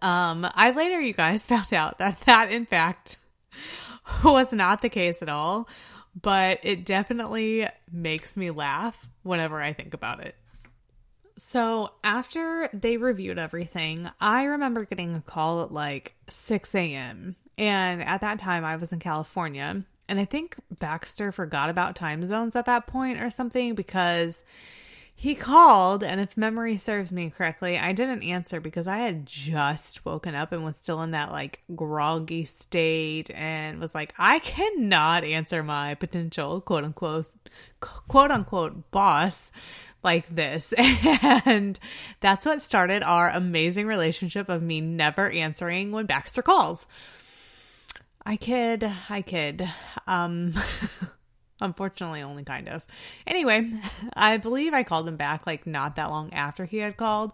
Um, 0.02 0.48
I 0.54 0.72
later, 0.72 1.02
you 1.02 1.14
guys, 1.14 1.46
found 1.48 1.74
out 1.74 1.98
that 1.98 2.20
that, 2.22 2.52
in 2.52 2.66
fact, 2.66 3.18
was 4.24 4.54
not 4.54 4.82
the 4.82 4.90
case 4.90 5.22
at 5.22 5.30
all 5.30 5.68
but 6.22 6.60
it 6.64 6.86
definitely 6.86 7.68
makes 7.92 8.38
me 8.38 8.52
laugh 8.52 9.08
whenever 9.24 9.62
I 9.62 9.74
think 9.74 9.94
about 9.94 10.20
it. 10.20 10.36
So, 11.36 11.94
after 12.04 12.70
they 12.74 12.98
reviewed 12.98 13.40
everything, 13.40 14.10
I 14.22 14.44
remember 14.44 14.86
getting 14.86 15.16
a 15.16 15.22
call 15.22 15.64
at 15.64 15.74
like 15.74 16.14
6 16.30 16.76
a.m. 16.76 17.36
And 17.58 18.04
at 18.04 18.22
that 18.22 18.38
time, 18.38 18.64
I 18.64 18.76
was 18.76 18.92
in 18.92 19.00
California. 19.00 19.84
And 20.08 20.20
I 20.20 20.26
think 20.26 20.58
Baxter 20.80 21.32
forgot 21.32 21.70
about 21.70 21.96
time 21.96 22.28
zones 22.28 22.56
at 22.56 22.66
that 22.66 22.86
point 22.86 23.20
or 23.20 23.30
something 23.30 23.74
because 23.74 24.44
he 25.16 25.36
called, 25.36 26.04
and 26.04 26.20
if 26.20 26.36
memory 26.36 26.78
serves 26.78 27.12
me 27.12 27.30
correctly, 27.30 27.78
I 27.78 27.94
didn't 27.94 28.24
answer 28.24 28.60
because 28.60 28.88
I 28.88 28.98
had 28.98 29.26
just 29.26 30.06
woken 30.06 30.36
up 30.36 30.52
and 30.52 30.66
was 30.66 30.76
still 30.76 31.02
in 31.02 31.12
that 31.12 31.32
like 31.32 31.62
groggy 31.76 32.44
state 32.46 33.32
and 33.32 33.80
was 33.80 33.96
like, 33.96 34.14
I 34.18 34.40
cannot 34.40 35.24
answer 35.24 35.64
my 35.64 35.96
potential 35.96 36.60
quote 36.60 36.84
unquote 36.84 37.28
quote 37.80 38.32
unquote 38.32 38.92
boss 38.92 39.50
like 40.04 40.28
this. 40.34 40.74
And 41.46 41.80
that's 42.20 42.46
what 42.46 42.62
started 42.62 43.04
our 43.04 43.30
amazing 43.30 43.88
relationship 43.88 44.50
of 44.50 44.62
me 44.62 44.82
never 44.82 45.30
answering 45.30 45.92
when 45.92 46.06
Baxter 46.06 46.42
calls. 46.42 46.86
I 48.26 48.36
kid, 48.36 48.90
I 49.10 49.22
kid. 49.22 49.70
Um 50.06 50.54
Unfortunately, 51.62 52.22
only 52.22 52.44
kind 52.44 52.68
of. 52.68 52.84
Anyway, 53.26 53.72
I 54.14 54.38
believe 54.38 54.74
I 54.74 54.84
called 54.84 55.08
him 55.08 55.18
back 55.18 55.46
like 55.46 55.66
not 55.66 55.96
that 55.96 56.10
long 56.10 56.34
after 56.34 56.66
he 56.66 56.78
had 56.78 56.98
called. 56.98 57.32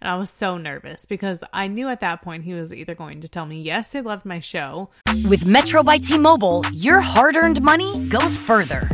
And 0.00 0.10
I 0.10 0.16
was 0.16 0.30
so 0.30 0.58
nervous 0.58 1.06
because 1.06 1.42
I 1.52 1.68
knew 1.68 1.88
at 1.88 2.00
that 2.00 2.22
point 2.22 2.44
he 2.44 2.54
was 2.54 2.72
either 2.72 2.94
going 2.94 3.20
to 3.20 3.28
tell 3.28 3.46
me, 3.46 3.60
yes, 3.60 3.90
they 3.90 4.00
loved 4.00 4.24
my 4.24 4.40
show. 4.40 4.90
With 5.28 5.46
Metro 5.46 5.82
by 5.82 5.98
T 5.98 6.18
Mobile, 6.18 6.64
your 6.72 7.00
hard 7.00 7.36
earned 7.36 7.62
money 7.62 8.06
goes 8.08 8.36
further. 8.36 8.88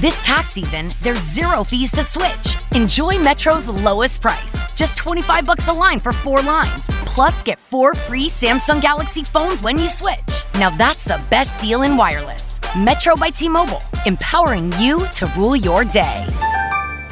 This 0.00 0.20
tax 0.22 0.50
season, 0.50 0.90
there's 1.02 1.22
zero 1.22 1.64
fees 1.64 1.90
to 1.92 2.02
switch. 2.02 2.56
Enjoy 2.74 3.18
Metro's 3.18 3.66
lowest 3.66 4.20
price, 4.20 4.54
just 4.74 4.98
25 4.98 5.46
bucks 5.46 5.68
a 5.68 5.72
line 5.72 6.00
for 6.00 6.12
4 6.12 6.42
lines. 6.42 6.86
Plus 7.06 7.42
get 7.42 7.58
4 7.58 7.94
free 7.94 8.28
Samsung 8.28 8.82
Galaxy 8.82 9.24
phones 9.24 9.62
when 9.62 9.78
you 9.78 9.88
switch. 9.88 10.44
Now 10.58 10.68
that's 10.68 11.04
the 11.04 11.18
best 11.30 11.58
deal 11.62 11.80
in 11.80 11.96
wireless. 11.96 12.60
Metro 12.76 13.16
by 13.16 13.30
T-Mobile, 13.30 13.80
empowering 14.06 14.72
you 14.78 15.06
to 15.08 15.30
rule 15.36 15.56
your 15.56 15.84
day. 15.84 16.26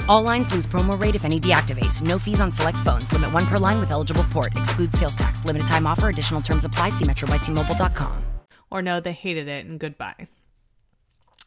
All 0.08 0.22
lines 0.22 0.52
lose 0.52 0.66
promo 0.66 0.98
rate 0.98 1.14
if 1.14 1.24
any 1.24 1.40
deactivates. 1.40 2.00
No 2.00 2.18
fees 2.18 2.40
on 2.40 2.50
select 2.50 2.78
phones. 2.80 3.12
Limit 3.12 3.32
1 3.32 3.46
per 3.46 3.58
line 3.58 3.80
with 3.80 3.90
eligible 3.90 4.24
port. 4.24 4.56
Excludes 4.56 4.98
sales 4.98 5.16
tax. 5.16 5.44
Limited 5.44 5.66
time 5.66 5.86
offer. 5.86 6.08
Additional 6.08 6.40
terms 6.40 6.64
apply. 6.64 6.90
See 6.90 7.04
metrobytmobile.com. 7.04 8.24
Or 8.70 8.80
no, 8.80 9.00
they 9.00 9.12
hated 9.12 9.48
it 9.48 9.66
and 9.66 9.78
goodbye. 9.78 10.28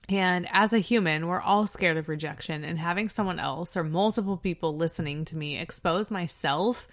And 0.09 0.47
as 0.53 0.71
a 0.71 0.79
human, 0.79 1.27
we're 1.27 1.41
all 1.41 1.67
scared 1.67 1.97
of 1.97 2.07
rejection, 2.07 2.63
and 2.63 2.79
having 2.79 3.09
someone 3.09 3.39
else 3.39 3.75
or 3.75 3.83
multiple 3.83 4.37
people 4.37 4.77
listening 4.77 5.25
to 5.25 5.35
me 5.35 5.59
expose 5.59 6.09
myself 6.09 6.87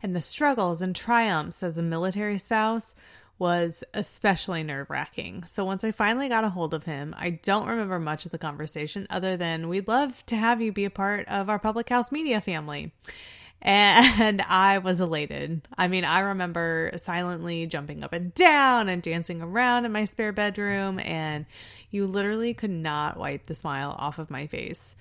and 0.00 0.14
the 0.14 0.20
struggles 0.20 0.80
and 0.80 0.94
triumphs 0.94 1.64
as 1.64 1.76
a 1.76 1.82
military 1.82 2.38
spouse 2.38 2.94
was 3.42 3.82
especially 3.92 4.62
nerve 4.62 4.88
wracking. 4.88 5.42
So 5.52 5.64
once 5.64 5.82
I 5.82 5.90
finally 5.90 6.28
got 6.28 6.44
a 6.44 6.48
hold 6.48 6.74
of 6.74 6.84
him, 6.84 7.12
I 7.18 7.30
don't 7.30 7.66
remember 7.66 7.98
much 7.98 8.24
of 8.24 8.30
the 8.30 8.38
conversation 8.38 9.04
other 9.10 9.36
than 9.36 9.68
we'd 9.68 9.88
love 9.88 10.24
to 10.26 10.36
have 10.36 10.62
you 10.62 10.70
be 10.70 10.84
a 10.84 10.90
part 10.90 11.26
of 11.26 11.50
our 11.50 11.58
public 11.58 11.88
house 11.88 12.12
media 12.12 12.40
family. 12.40 12.92
And 13.60 14.40
I 14.48 14.78
was 14.78 15.00
elated. 15.00 15.66
I 15.76 15.88
mean, 15.88 16.04
I 16.04 16.20
remember 16.20 16.92
silently 16.98 17.66
jumping 17.66 18.04
up 18.04 18.12
and 18.12 18.32
down 18.32 18.88
and 18.88 19.02
dancing 19.02 19.42
around 19.42 19.86
in 19.86 19.90
my 19.90 20.04
spare 20.04 20.32
bedroom, 20.32 21.00
and 21.00 21.44
you 21.90 22.06
literally 22.06 22.54
could 22.54 22.70
not 22.70 23.16
wipe 23.16 23.46
the 23.46 23.56
smile 23.56 23.96
off 23.98 24.20
of 24.20 24.30
my 24.30 24.46
face. 24.46 24.94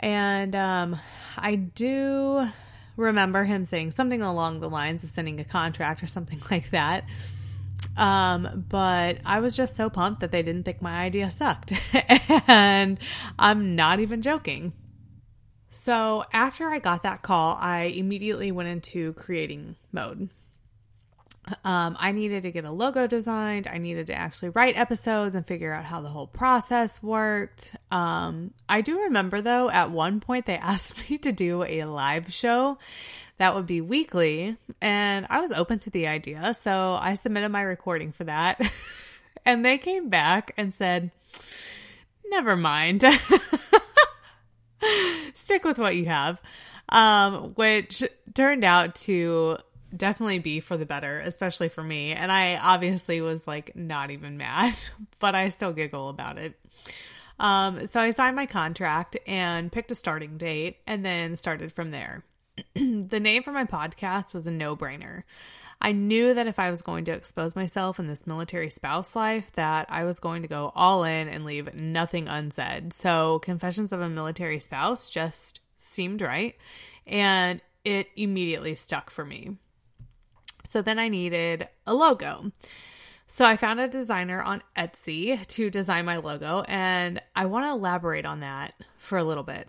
And 0.00 0.56
um, 0.56 0.96
I 1.38 1.54
do 1.54 2.48
remember 2.96 3.44
him 3.44 3.64
saying 3.64 3.92
something 3.92 4.22
along 4.22 4.58
the 4.58 4.68
lines 4.68 5.04
of 5.04 5.10
sending 5.10 5.38
a 5.38 5.44
contract 5.44 6.02
or 6.02 6.08
something 6.08 6.40
like 6.50 6.70
that. 6.70 7.04
Um, 7.96 8.64
but 8.68 9.18
I 9.24 9.40
was 9.40 9.56
just 9.56 9.76
so 9.76 9.90
pumped 9.90 10.20
that 10.20 10.30
they 10.30 10.42
didn't 10.42 10.64
think 10.64 10.80
my 10.80 11.00
idea 11.00 11.30
sucked. 11.30 11.72
and 12.48 12.98
I'm 13.38 13.76
not 13.76 14.00
even 14.00 14.22
joking. 14.22 14.72
So 15.70 16.24
after 16.32 16.68
I 16.68 16.78
got 16.78 17.02
that 17.04 17.22
call, 17.22 17.56
I 17.60 17.84
immediately 17.84 18.52
went 18.52 18.68
into 18.68 19.12
creating 19.14 19.76
mode. 19.92 20.30
Um, 21.64 21.96
I 21.98 22.12
needed 22.12 22.42
to 22.42 22.50
get 22.50 22.64
a 22.64 22.70
logo 22.70 23.06
designed. 23.06 23.66
I 23.66 23.78
needed 23.78 24.08
to 24.08 24.14
actually 24.14 24.50
write 24.50 24.76
episodes 24.76 25.34
and 25.34 25.46
figure 25.46 25.72
out 25.72 25.84
how 25.84 26.00
the 26.00 26.08
whole 26.08 26.26
process 26.26 27.02
worked. 27.02 27.74
Um, 27.90 28.52
I 28.68 28.82
do 28.82 29.00
remember 29.02 29.40
though, 29.40 29.70
at 29.70 29.90
one 29.90 30.20
point 30.20 30.46
they 30.46 30.56
asked 30.58 31.10
me 31.10 31.18
to 31.18 31.32
do 31.32 31.64
a 31.64 31.84
live 31.84 32.32
show 32.32 32.78
that 33.40 33.54
would 33.54 33.64
be 33.64 33.80
weekly, 33.80 34.58
and 34.82 35.26
I 35.30 35.40
was 35.40 35.50
open 35.50 35.78
to 35.80 35.90
the 35.90 36.06
idea. 36.06 36.54
So 36.60 36.98
I 37.00 37.14
submitted 37.14 37.48
my 37.48 37.62
recording 37.62 38.12
for 38.12 38.24
that, 38.24 38.60
and 39.46 39.64
they 39.64 39.78
came 39.78 40.10
back 40.10 40.52
and 40.58 40.74
said, 40.74 41.10
Never 42.26 42.54
mind. 42.54 43.02
Stick 45.32 45.64
with 45.64 45.78
what 45.78 45.96
you 45.96 46.04
have. 46.04 46.38
Um, 46.90 47.54
which 47.54 48.04
turned 48.34 48.62
out 48.62 48.94
to 48.96 49.56
definitely 49.96 50.40
be 50.40 50.60
for 50.60 50.76
the 50.76 50.84
better, 50.84 51.20
especially 51.20 51.70
for 51.70 51.82
me. 51.82 52.12
And 52.12 52.30
I 52.30 52.56
obviously 52.56 53.22
was 53.22 53.46
like 53.46 53.74
not 53.74 54.10
even 54.10 54.36
mad, 54.36 54.74
but 55.18 55.34
I 55.34 55.48
still 55.48 55.72
giggle 55.72 56.10
about 56.10 56.36
it. 56.36 56.60
Um, 57.38 57.86
so 57.86 58.02
I 58.02 58.10
signed 58.10 58.36
my 58.36 58.44
contract 58.44 59.16
and 59.26 59.72
picked 59.72 59.92
a 59.92 59.94
starting 59.94 60.36
date 60.36 60.76
and 60.86 61.02
then 61.02 61.36
started 61.36 61.72
from 61.72 61.90
there. 61.90 62.22
the 62.74 63.20
name 63.20 63.42
for 63.42 63.52
my 63.52 63.64
podcast 63.64 64.34
was 64.34 64.46
a 64.46 64.50
no 64.50 64.76
brainer. 64.76 65.22
I 65.82 65.92
knew 65.92 66.34
that 66.34 66.46
if 66.46 66.58
I 66.58 66.70
was 66.70 66.82
going 66.82 67.06
to 67.06 67.12
expose 67.12 67.56
myself 67.56 67.98
in 67.98 68.06
this 68.06 68.26
military 68.26 68.68
spouse 68.68 69.16
life, 69.16 69.50
that 69.54 69.86
I 69.88 70.04
was 70.04 70.20
going 70.20 70.42
to 70.42 70.48
go 70.48 70.72
all 70.74 71.04
in 71.04 71.28
and 71.28 71.44
leave 71.44 71.72
nothing 71.74 72.28
unsaid. 72.28 72.92
So, 72.92 73.38
Confessions 73.38 73.92
of 73.92 74.02
a 74.02 74.08
Military 74.08 74.60
Spouse 74.60 75.08
just 75.08 75.60
seemed 75.78 76.20
right, 76.20 76.54
and 77.06 77.62
it 77.84 78.08
immediately 78.16 78.74
stuck 78.74 79.10
for 79.10 79.24
me. 79.24 79.56
So 80.70 80.82
then 80.82 80.98
I 80.98 81.08
needed 81.08 81.68
a 81.86 81.94
logo. 81.94 82.52
So 83.26 83.44
I 83.44 83.56
found 83.56 83.80
a 83.80 83.88
designer 83.88 84.42
on 84.42 84.62
Etsy 84.76 85.44
to 85.46 85.70
design 85.70 86.04
my 86.04 86.18
logo, 86.18 86.62
and 86.66 87.20
I 87.34 87.46
want 87.46 87.64
to 87.64 87.70
elaborate 87.70 88.26
on 88.26 88.40
that 88.40 88.74
for 88.98 89.18
a 89.18 89.24
little 89.24 89.44
bit. 89.44 89.68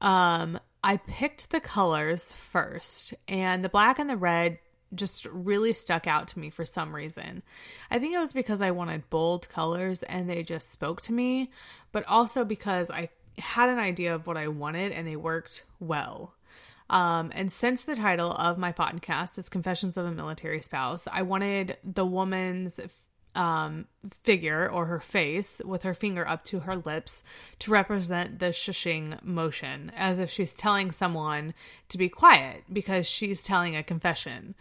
Um, 0.00 0.58
I 0.82 0.96
picked 0.96 1.50
the 1.50 1.60
colors 1.60 2.32
first, 2.32 3.14
and 3.26 3.64
the 3.64 3.68
black 3.68 3.98
and 3.98 4.08
the 4.08 4.16
red 4.16 4.58
just 4.94 5.26
really 5.26 5.72
stuck 5.72 6.06
out 6.06 6.28
to 6.28 6.38
me 6.38 6.50
for 6.50 6.64
some 6.64 6.94
reason. 6.94 7.42
I 7.90 7.98
think 7.98 8.14
it 8.14 8.18
was 8.18 8.32
because 8.32 8.60
I 8.60 8.70
wanted 8.70 9.10
bold 9.10 9.48
colors 9.48 10.02
and 10.02 10.28
they 10.28 10.42
just 10.42 10.72
spoke 10.72 11.00
to 11.02 11.12
me, 11.12 11.50
but 11.92 12.06
also 12.06 12.44
because 12.44 12.90
I 12.90 13.10
had 13.38 13.68
an 13.68 13.78
idea 13.78 14.14
of 14.14 14.26
what 14.26 14.36
I 14.36 14.48
wanted 14.48 14.92
and 14.92 15.06
they 15.06 15.16
worked 15.16 15.64
well. 15.78 16.34
Um, 16.90 17.30
and 17.34 17.52
since 17.52 17.84
the 17.84 17.96
title 17.96 18.32
of 18.32 18.56
my 18.56 18.72
podcast 18.72 19.38
is 19.38 19.50
Confessions 19.50 19.98
of 19.98 20.06
a 20.06 20.10
Military 20.10 20.62
Spouse, 20.62 21.06
I 21.10 21.22
wanted 21.22 21.76
the 21.84 22.06
woman's 22.06 22.80
um, 23.38 23.86
figure 24.24 24.68
or 24.68 24.86
her 24.86 24.98
face 24.98 25.62
with 25.64 25.84
her 25.84 25.94
finger 25.94 26.26
up 26.26 26.44
to 26.46 26.60
her 26.60 26.74
lips 26.74 27.22
to 27.60 27.70
represent 27.70 28.40
the 28.40 28.46
shushing 28.46 29.22
motion, 29.22 29.92
as 29.96 30.18
if 30.18 30.28
she's 30.28 30.52
telling 30.52 30.90
someone 30.90 31.54
to 31.88 31.96
be 31.96 32.08
quiet 32.08 32.64
because 32.70 33.06
she's 33.06 33.40
telling 33.40 33.76
a 33.76 33.84
confession. 33.84 34.56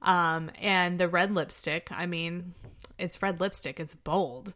Um, 0.00 0.50
and 0.58 0.98
the 0.98 1.06
red 1.06 1.34
lipstick, 1.34 1.88
I 1.90 2.06
mean, 2.06 2.54
it's 2.98 3.22
red 3.22 3.40
lipstick, 3.40 3.78
it's 3.78 3.94
bold. 3.94 4.54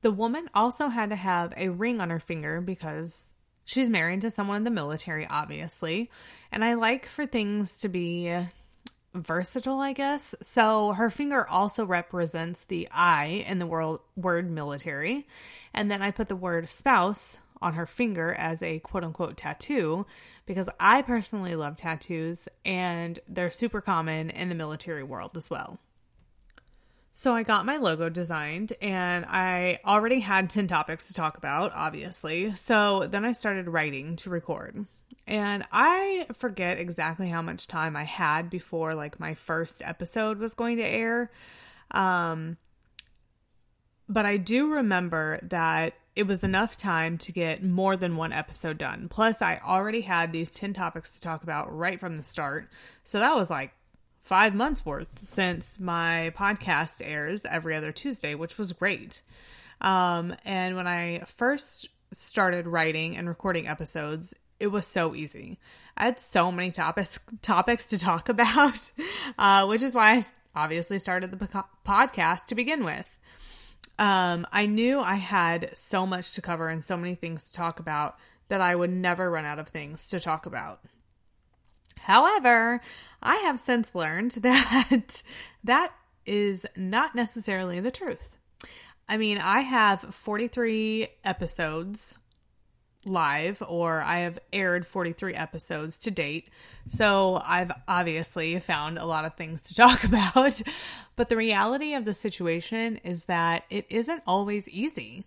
The 0.00 0.10
woman 0.10 0.50
also 0.52 0.88
had 0.88 1.10
to 1.10 1.16
have 1.16 1.54
a 1.56 1.68
ring 1.68 2.00
on 2.00 2.10
her 2.10 2.18
finger 2.18 2.60
because 2.60 3.30
she's 3.64 3.88
married 3.88 4.22
to 4.22 4.30
someone 4.30 4.56
in 4.56 4.64
the 4.64 4.70
military, 4.70 5.24
obviously. 5.24 6.10
And 6.50 6.64
I 6.64 6.74
like 6.74 7.06
for 7.06 7.26
things 7.26 7.78
to 7.78 7.88
be 7.88 8.34
versatile, 9.14 9.80
I 9.80 9.92
guess. 9.92 10.34
So 10.42 10.92
her 10.92 11.10
finger 11.10 11.46
also 11.46 11.84
represents 11.84 12.64
the 12.64 12.88
I 12.90 13.44
in 13.46 13.58
the 13.58 13.66
world, 13.66 14.00
word 14.16 14.50
military. 14.50 15.26
And 15.74 15.90
then 15.90 16.02
I 16.02 16.10
put 16.10 16.28
the 16.28 16.36
word 16.36 16.70
spouse 16.70 17.38
on 17.60 17.74
her 17.74 17.86
finger 17.86 18.32
as 18.32 18.62
a 18.62 18.80
quote 18.80 19.04
unquote 19.04 19.36
tattoo 19.36 20.06
because 20.46 20.68
I 20.80 21.02
personally 21.02 21.54
love 21.54 21.76
tattoos 21.76 22.48
and 22.64 23.18
they're 23.28 23.50
super 23.50 23.80
common 23.80 24.30
in 24.30 24.48
the 24.48 24.54
military 24.54 25.04
world 25.04 25.36
as 25.36 25.48
well. 25.48 25.78
So 27.14 27.34
I 27.34 27.42
got 27.42 27.66
my 27.66 27.76
logo 27.76 28.08
designed 28.08 28.72
and 28.80 29.26
I 29.26 29.80
already 29.84 30.20
had 30.20 30.48
10 30.48 30.66
topics 30.66 31.08
to 31.08 31.14
talk 31.14 31.36
about, 31.36 31.72
obviously. 31.74 32.54
So 32.56 33.06
then 33.06 33.24
I 33.24 33.32
started 33.32 33.68
writing 33.68 34.16
to 34.16 34.30
record. 34.30 34.86
And 35.26 35.64
I 35.70 36.26
forget 36.34 36.78
exactly 36.78 37.28
how 37.28 37.42
much 37.42 37.68
time 37.68 37.96
I 37.96 38.04
had 38.04 38.50
before 38.50 38.94
like 38.94 39.20
my 39.20 39.34
first 39.34 39.82
episode 39.84 40.38
was 40.38 40.54
going 40.54 40.78
to 40.78 40.84
air. 40.84 41.30
Um 41.90 42.56
but 44.08 44.26
I 44.26 44.36
do 44.36 44.74
remember 44.74 45.38
that 45.44 45.94
it 46.14 46.26
was 46.26 46.44
enough 46.44 46.76
time 46.76 47.16
to 47.18 47.32
get 47.32 47.64
more 47.64 47.96
than 47.96 48.16
one 48.16 48.32
episode 48.32 48.76
done. 48.76 49.08
Plus 49.08 49.40
I 49.40 49.60
already 49.64 50.02
had 50.02 50.32
these 50.32 50.50
10 50.50 50.74
topics 50.74 51.14
to 51.14 51.20
talk 51.22 51.42
about 51.42 51.74
right 51.74 51.98
from 51.98 52.16
the 52.16 52.24
start. 52.24 52.68
So 53.04 53.20
that 53.20 53.34
was 53.34 53.48
like 53.48 53.72
5 54.24 54.54
months 54.54 54.84
worth 54.84 55.18
since 55.20 55.78
my 55.80 56.32
podcast 56.36 57.00
airs 57.00 57.46
every 57.48 57.74
other 57.74 57.92
Tuesday, 57.92 58.34
which 58.34 58.58
was 58.58 58.72
great. 58.72 59.22
Um 59.80 60.34
and 60.44 60.76
when 60.76 60.86
I 60.86 61.22
first 61.36 61.88
started 62.12 62.66
writing 62.66 63.16
and 63.16 63.28
recording 63.28 63.66
episodes, 63.66 64.34
it 64.62 64.70
was 64.70 64.86
so 64.86 65.12
easy. 65.16 65.58
I 65.96 66.04
had 66.04 66.20
so 66.20 66.52
many 66.52 66.70
topics 66.70 67.18
topics 67.42 67.88
to 67.88 67.98
talk 67.98 68.28
about, 68.28 68.92
uh, 69.36 69.66
which 69.66 69.82
is 69.82 69.92
why 69.92 70.12
I 70.14 70.24
obviously 70.54 71.00
started 71.00 71.32
the 71.32 71.48
po- 71.48 71.64
podcast 71.84 72.46
to 72.46 72.54
begin 72.54 72.84
with. 72.84 73.06
Um, 73.98 74.46
I 74.52 74.66
knew 74.66 75.00
I 75.00 75.16
had 75.16 75.76
so 75.76 76.06
much 76.06 76.32
to 76.34 76.42
cover 76.42 76.68
and 76.68 76.84
so 76.84 76.96
many 76.96 77.16
things 77.16 77.50
to 77.50 77.52
talk 77.52 77.80
about 77.80 78.16
that 78.48 78.60
I 78.60 78.76
would 78.76 78.90
never 78.90 79.32
run 79.32 79.44
out 79.44 79.58
of 79.58 79.68
things 79.68 80.08
to 80.10 80.20
talk 80.20 80.46
about. 80.46 80.80
However, 81.98 82.80
I 83.20 83.36
have 83.38 83.58
since 83.58 83.94
learned 83.96 84.30
that 84.42 85.22
that 85.64 85.92
is 86.24 86.64
not 86.76 87.16
necessarily 87.16 87.80
the 87.80 87.90
truth. 87.90 88.38
I 89.08 89.16
mean, 89.16 89.38
I 89.38 89.60
have 89.62 90.14
43 90.14 91.08
episodes 91.24 92.14
live 93.04 93.62
or 93.66 94.00
I 94.00 94.20
have 94.20 94.38
aired 94.52 94.86
43 94.86 95.34
episodes 95.34 95.98
to 95.98 96.10
date. 96.10 96.48
So 96.88 97.42
I've 97.44 97.72
obviously 97.88 98.58
found 98.60 98.98
a 98.98 99.06
lot 99.06 99.24
of 99.24 99.34
things 99.34 99.62
to 99.62 99.74
talk 99.74 100.04
about. 100.04 100.62
But 101.16 101.28
the 101.28 101.36
reality 101.36 101.94
of 101.94 102.04
the 102.04 102.14
situation 102.14 102.98
is 103.04 103.24
that 103.24 103.64
it 103.70 103.86
isn't 103.90 104.22
always 104.26 104.68
easy. 104.68 105.24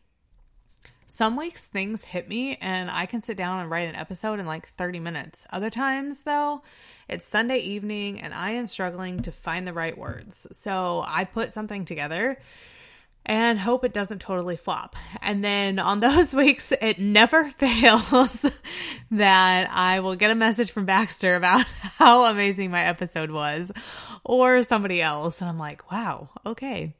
Some 1.07 1.37
weeks 1.37 1.63
things 1.63 2.03
hit 2.03 2.27
me 2.27 2.57
and 2.59 2.91
I 2.91 3.05
can 3.05 3.23
sit 3.23 3.37
down 3.37 3.61
and 3.61 3.69
write 3.69 3.87
an 3.87 3.95
episode 3.95 4.39
in 4.39 4.45
like 4.45 4.67
30 4.67 4.99
minutes. 4.99 5.45
Other 5.49 5.69
times, 5.69 6.21
though, 6.21 6.61
it's 7.07 7.25
Sunday 7.25 7.59
evening 7.59 8.19
and 8.19 8.33
I 8.33 8.51
am 8.51 8.67
struggling 8.67 9.21
to 9.21 9.31
find 9.31 9.65
the 9.65 9.71
right 9.71 9.97
words. 9.97 10.45
So 10.51 11.05
I 11.07 11.23
put 11.23 11.53
something 11.53 11.85
together 11.85 12.37
and 13.25 13.59
hope 13.59 13.83
it 13.83 13.93
doesn't 13.93 14.19
totally 14.19 14.55
flop. 14.55 14.95
And 15.21 15.43
then 15.43 15.79
on 15.79 15.99
those 16.01 16.33
weeks, 16.33 16.71
it 16.81 16.99
never 16.99 17.49
fails 17.49 18.45
that 19.11 19.69
I 19.71 19.99
will 19.99 20.15
get 20.15 20.31
a 20.31 20.35
message 20.35 20.71
from 20.71 20.85
Baxter 20.85 21.35
about 21.35 21.65
how 21.97 22.25
amazing 22.25 22.71
my 22.71 22.83
episode 22.85 23.31
was 23.31 23.71
or 24.23 24.61
somebody 24.63 25.01
else. 25.01 25.41
And 25.41 25.49
I'm 25.49 25.59
like, 25.59 25.91
wow, 25.91 26.29
okay. 26.45 26.93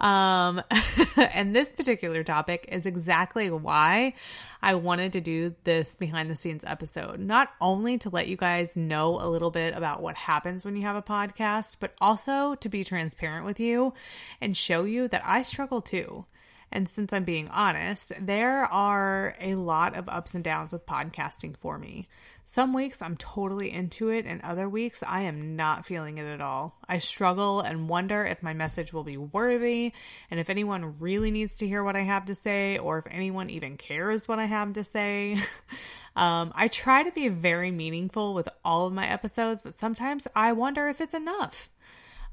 Um, 0.00 0.62
and 1.16 1.54
this 1.54 1.68
particular 1.72 2.24
topic 2.24 2.66
is 2.72 2.86
exactly 2.86 3.50
why 3.50 4.14
I 4.62 4.74
wanted 4.74 5.12
to 5.12 5.20
do 5.20 5.54
this 5.64 5.94
behind 5.94 6.30
the 6.30 6.36
scenes 6.36 6.64
episode. 6.66 7.20
Not 7.20 7.50
only 7.60 7.98
to 7.98 8.08
let 8.08 8.26
you 8.26 8.36
guys 8.36 8.76
know 8.76 9.20
a 9.20 9.28
little 9.28 9.50
bit 9.50 9.76
about 9.76 10.02
what 10.02 10.16
happens 10.16 10.64
when 10.64 10.74
you 10.74 10.82
have 10.82 10.96
a 10.96 11.02
podcast, 11.02 11.76
but 11.80 11.94
also 12.00 12.54
to 12.56 12.68
be 12.68 12.82
transparent 12.82 13.44
with 13.44 13.60
you 13.60 13.92
and 14.40 14.56
show 14.56 14.84
you 14.84 15.06
that 15.08 15.22
I 15.24 15.42
struggle 15.42 15.82
too. 15.82 16.24
And 16.72 16.88
since 16.88 17.12
I'm 17.12 17.24
being 17.24 17.48
honest, 17.48 18.12
there 18.18 18.64
are 18.64 19.34
a 19.40 19.56
lot 19.56 19.96
of 19.96 20.08
ups 20.08 20.34
and 20.34 20.44
downs 20.44 20.72
with 20.72 20.86
podcasting 20.86 21.56
for 21.56 21.78
me. 21.78 22.08
Some 22.52 22.72
weeks 22.72 23.00
I'm 23.00 23.16
totally 23.16 23.70
into 23.70 24.08
it, 24.08 24.26
and 24.26 24.42
other 24.42 24.68
weeks 24.68 25.04
I 25.06 25.20
am 25.20 25.54
not 25.54 25.86
feeling 25.86 26.18
it 26.18 26.26
at 26.26 26.40
all. 26.40 26.76
I 26.88 26.98
struggle 26.98 27.60
and 27.60 27.88
wonder 27.88 28.26
if 28.26 28.42
my 28.42 28.54
message 28.54 28.92
will 28.92 29.04
be 29.04 29.16
worthy, 29.16 29.92
and 30.32 30.40
if 30.40 30.50
anyone 30.50 30.98
really 30.98 31.30
needs 31.30 31.58
to 31.58 31.68
hear 31.68 31.84
what 31.84 31.94
I 31.94 32.00
have 32.00 32.26
to 32.26 32.34
say, 32.34 32.76
or 32.76 32.98
if 32.98 33.06
anyone 33.08 33.50
even 33.50 33.76
cares 33.76 34.26
what 34.26 34.40
I 34.40 34.46
have 34.46 34.72
to 34.72 34.82
say. 34.82 35.34
um, 36.16 36.52
I 36.56 36.66
try 36.66 37.04
to 37.04 37.12
be 37.12 37.28
very 37.28 37.70
meaningful 37.70 38.34
with 38.34 38.48
all 38.64 38.84
of 38.84 38.92
my 38.92 39.08
episodes, 39.08 39.62
but 39.62 39.78
sometimes 39.78 40.26
I 40.34 40.50
wonder 40.50 40.88
if 40.88 41.00
it's 41.00 41.14
enough. 41.14 41.70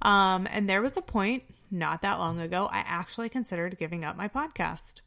Um, 0.02 0.48
and 0.50 0.68
there 0.68 0.82
was 0.82 0.98
a 0.98 1.02
point 1.04 1.44
not 1.70 2.02
that 2.02 2.18
long 2.18 2.40
ago, 2.40 2.68
I 2.72 2.80
actually 2.80 3.30
considered 3.30 3.78
giving 3.78 4.04
up 4.04 4.18
my 4.18 4.30
podcast. 4.30 5.02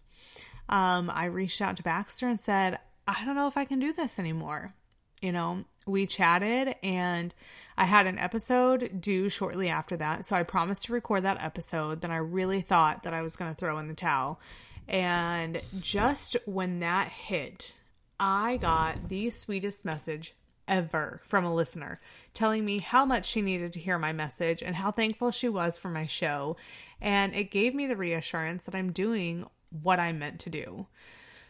Um, 0.68 1.10
I 1.12 1.24
reached 1.24 1.60
out 1.60 1.78
to 1.78 1.82
Baxter 1.82 2.28
and 2.28 2.38
said, 2.38 2.78
I 3.08 3.24
don't 3.24 3.34
know 3.34 3.48
if 3.48 3.56
I 3.56 3.64
can 3.64 3.80
do 3.80 3.92
this 3.92 4.16
anymore 4.16 4.76
you 5.20 5.32
know, 5.32 5.64
we 5.86 6.06
chatted 6.06 6.74
and 6.82 7.34
I 7.76 7.84
had 7.84 8.06
an 8.06 8.18
episode 8.18 9.00
due 9.00 9.28
shortly 9.28 9.68
after 9.68 9.96
that. 9.96 10.26
So 10.26 10.36
I 10.36 10.42
promised 10.42 10.82
to 10.82 10.92
record 10.92 11.24
that 11.24 11.42
episode. 11.42 12.00
Then 12.00 12.10
I 12.10 12.16
really 12.16 12.60
thought 12.60 13.02
that 13.02 13.14
I 13.14 13.22
was 13.22 13.36
going 13.36 13.50
to 13.50 13.56
throw 13.56 13.78
in 13.78 13.88
the 13.88 13.94
towel. 13.94 14.40
And 14.88 15.60
just 15.80 16.36
when 16.46 16.80
that 16.80 17.08
hit, 17.08 17.74
I 18.18 18.56
got 18.58 19.08
the 19.08 19.30
sweetest 19.30 19.84
message 19.84 20.34
ever 20.68 21.20
from 21.26 21.44
a 21.44 21.54
listener 21.54 22.00
telling 22.32 22.64
me 22.64 22.78
how 22.78 23.04
much 23.04 23.26
she 23.26 23.42
needed 23.42 23.72
to 23.72 23.80
hear 23.80 23.98
my 23.98 24.12
message 24.12 24.62
and 24.62 24.76
how 24.76 24.90
thankful 24.90 25.30
she 25.30 25.48
was 25.48 25.76
for 25.76 25.88
my 25.88 26.06
show. 26.06 26.56
And 27.00 27.34
it 27.34 27.50
gave 27.50 27.74
me 27.74 27.86
the 27.86 27.96
reassurance 27.96 28.64
that 28.66 28.74
I'm 28.74 28.92
doing 28.92 29.46
what 29.82 29.98
I 29.98 30.12
meant 30.12 30.40
to 30.40 30.50
do. 30.50 30.86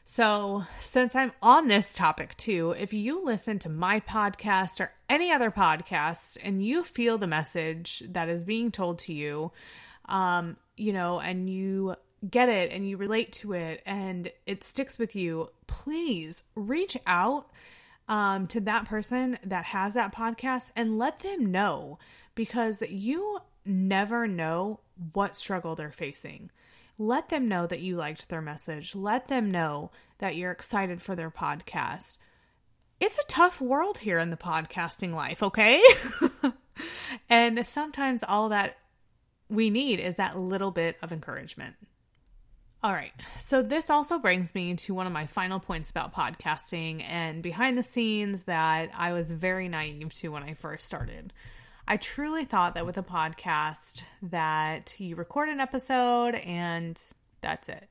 So, 0.04 0.64
since 0.80 1.14
I'm 1.14 1.32
on 1.40 1.68
this 1.68 1.94
topic 1.94 2.36
too, 2.36 2.74
if 2.78 2.92
you 2.92 3.24
listen 3.24 3.58
to 3.60 3.68
my 3.68 4.00
podcast 4.00 4.80
or 4.80 4.92
any 5.08 5.30
other 5.30 5.50
podcast 5.50 6.36
and 6.42 6.64
you 6.64 6.82
feel 6.82 7.16
the 7.16 7.26
message 7.26 8.02
that 8.08 8.28
is 8.28 8.44
being 8.44 8.72
told 8.72 8.98
to 9.00 9.12
you, 9.12 9.52
um, 10.06 10.56
you 10.76 10.92
know, 10.92 11.20
and 11.20 11.48
you 11.48 11.94
get 12.28 12.48
it 12.48 12.70
and 12.72 12.88
you 12.88 12.96
relate 12.96 13.32
to 13.32 13.52
it 13.52 13.82
and 13.86 14.30
it 14.46 14.64
sticks 14.64 14.98
with 14.98 15.14
you, 15.14 15.48
please 15.66 16.42
reach 16.54 16.96
out 17.06 17.50
um, 18.08 18.46
to 18.48 18.60
that 18.60 18.86
person 18.86 19.38
that 19.44 19.66
has 19.66 19.94
that 19.94 20.14
podcast 20.14 20.72
and 20.74 20.98
let 20.98 21.20
them 21.20 21.50
know 21.52 21.98
because 22.34 22.82
you 22.82 23.38
never 23.64 24.26
know 24.26 24.80
what 25.12 25.36
struggle 25.36 25.76
they're 25.76 25.92
facing. 25.92 26.50
Let 27.00 27.30
them 27.30 27.48
know 27.48 27.66
that 27.66 27.80
you 27.80 27.96
liked 27.96 28.28
their 28.28 28.42
message. 28.42 28.94
Let 28.94 29.28
them 29.28 29.50
know 29.50 29.90
that 30.18 30.36
you're 30.36 30.50
excited 30.50 31.00
for 31.00 31.16
their 31.16 31.30
podcast. 31.30 32.18
It's 33.00 33.16
a 33.16 33.26
tough 33.26 33.58
world 33.58 33.96
here 33.96 34.18
in 34.18 34.28
the 34.28 34.36
podcasting 34.36 35.14
life, 35.14 35.42
okay? 35.42 35.82
and 37.30 37.66
sometimes 37.66 38.22
all 38.22 38.50
that 38.50 38.76
we 39.48 39.70
need 39.70 39.98
is 39.98 40.16
that 40.16 40.38
little 40.38 40.70
bit 40.70 40.98
of 41.00 41.10
encouragement. 41.10 41.74
All 42.82 42.92
right, 42.92 43.12
so 43.38 43.62
this 43.62 43.88
also 43.88 44.18
brings 44.18 44.54
me 44.54 44.74
to 44.74 44.92
one 44.92 45.06
of 45.06 45.12
my 45.14 45.24
final 45.24 45.58
points 45.58 45.88
about 45.88 46.14
podcasting 46.14 47.02
and 47.02 47.42
behind 47.42 47.78
the 47.78 47.82
scenes 47.82 48.42
that 48.42 48.90
I 48.94 49.14
was 49.14 49.30
very 49.30 49.68
naive 49.68 50.12
to 50.16 50.28
when 50.28 50.42
I 50.42 50.52
first 50.52 50.84
started. 50.84 51.32
I 51.90 51.96
truly 51.96 52.44
thought 52.44 52.74
that 52.74 52.86
with 52.86 52.98
a 52.98 53.02
podcast 53.02 54.02
that 54.22 54.94
you 55.00 55.16
record 55.16 55.48
an 55.48 55.58
episode 55.58 56.36
and 56.36 57.00
that's 57.40 57.68
it. 57.68 57.88